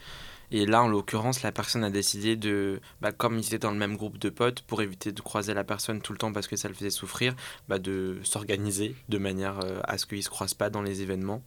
[0.51, 3.77] Et là, en l'occurrence, la personne a décidé de, bah, comme ils étaient dans le
[3.77, 6.55] même groupe de potes, pour éviter de croiser la personne tout le temps parce que
[6.55, 7.35] ça le faisait souffrir,
[7.67, 11.01] bah, de s'organiser de manière euh, à ce qu'ils ne se croisent pas dans les
[11.03, 11.43] événements.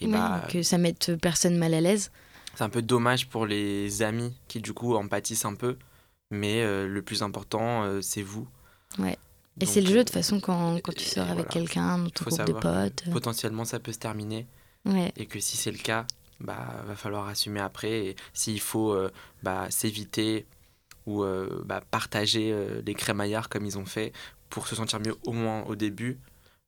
[0.00, 2.10] Et Ouais, bah, que ça mette personne mal à l'aise.
[2.56, 5.76] c'est un peu dommage pour les amis qui, du coup, en pâtissent un peu.
[6.34, 8.46] Mais euh, le plus important, euh, c'est vous.
[8.98, 9.16] Ouais.
[9.60, 11.50] Et c'est le jeu, de euh, toute façon, quand, quand tu sors avec voilà.
[11.50, 13.04] quelqu'un dans ton groupe de potes.
[13.12, 14.46] Potentiellement, ça peut se terminer.
[14.84, 15.12] Ouais.
[15.16, 16.06] et que si c'est le cas,
[16.40, 19.10] bah va falloir assumer après et s'il faut euh,
[19.42, 20.46] bah, s'éviter
[21.06, 24.12] ou euh, bah, partager euh, les crémaillards comme ils ont fait
[24.50, 26.18] pour se sentir mieux au moins au début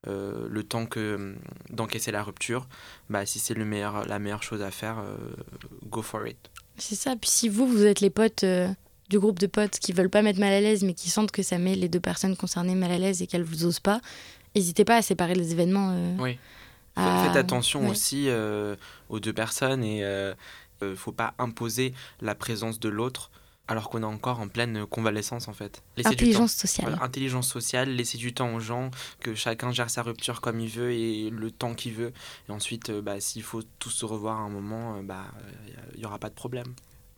[0.06, 1.36] euh, le temps que hum,
[1.70, 2.68] d'encaisser la rupture
[3.10, 5.16] bah si c'est le meilleur la meilleure chose à faire euh,
[5.84, 6.38] go for it
[6.78, 7.16] C'est ça.
[7.16, 8.68] Puis si vous, vous êtes les potes euh,
[9.08, 11.42] du groupe de potes qui veulent pas mettre mal à l'aise, mais qui sentent que
[11.42, 14.00] ça met les deux personnes concernées mal à l'aise et qu'elles vous osent pas,
[14.54, 15.90] n'hésitez pas à séparer les événements.
[15.92, 16.38] euh, Oui.
[16.96, 17.90] à- Faites attention ouais.
[17.90, 18.74] aussi euh,
[19.08, 20.34] aux deux personnes et euh,
[20.82, 23.30] euh, faut pas imposer la présence de l'autre
[23.68, 25.82] alors qu'on est encore en pleine convalescence en fait.
[25.96, 26.22] Laissez du temps.
[26.22, 26.88] Intelligence sociale.
[26.88, 30.68] Voilà, intelligence sociale, laisser du temps aux gens, que chacun gère sa rupture comme il
[30.68, 32.12] veut et le temps qu'il veut.
[32.48, 35.24] Et ensuite, bah, s'il faut tous se revoir à un moment, bah,
[35.94, 36.68] il n'y aura pas de problème.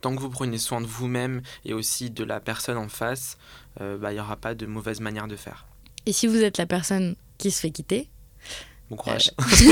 [0.01, 3.37] Tant que vous prenez soin de vous-même et aussi de la personne en face,
[3.81, 5.65] euh, bah, il n'y aura pas de mauvaise manière de faire.
[6.05, 8.09] Et si vous êtes la personne qui se fait quitter,
[8.89, 9.31] Bon courage.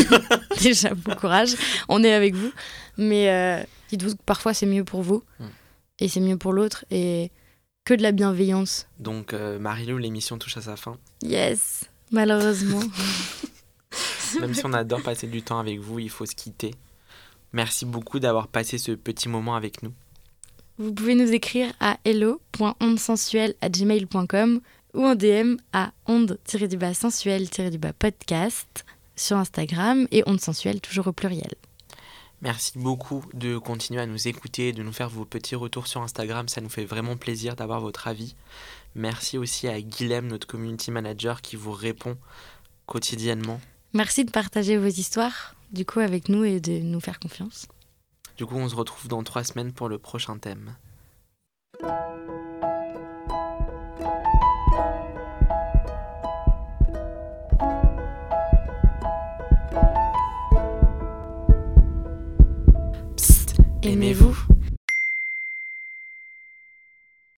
[0.61, 1.55] déjà bon courage,
[1.89, 2.51] on est avec vous.
[2.97, 5.45] Mais euh, dites-vous que parfois c'est mieux pour vous Mm.
[5.99, 7.31] et c'est mieux pour l'autre et
[7.85, 8.85] que de la bienveillance.
[8.99, 10.97] Donc, euh, Marilou, l'émission touche à sa fin.
[11.23, 12.81] Yes, malheureusement.
[14.41, 16.75] Même si on adore passer du temps avec vous, il faut se quitter.
[17.53, 19.93] Merci beaucoup d'avoir passé ce petit moment avec nous.
[20.79, 24.61] Vous pouvez nous écrire à hello.ondesensuelle@gmail.com
[24.93, 31.55] ou en DM à onde-sensuel-podcast sur Instagram et onde sensuelle toujours au pluriel.
[32.43, 36.47] Merci beaucoup de continuer à nous écouter, de nous faire vos petits retours sur Instagram.
[36.47, 38.35] Ça nous fait vraiment plaisir d'avoir votre avis.
[38.93, 42.17] Merci aussi à Guilhem, notre community manager, qui vous répond
[42.85, 43.59] quotidiennement.
[43.93, 47.67] Merci de partager vos histoires du coup avec nous et de nous faire confiance.
[48.37, 50.75] Du coup, on se retrouve dans trois semaines pour le prochain thème.
[63.15, 64.36] Psst, Aimez-vous?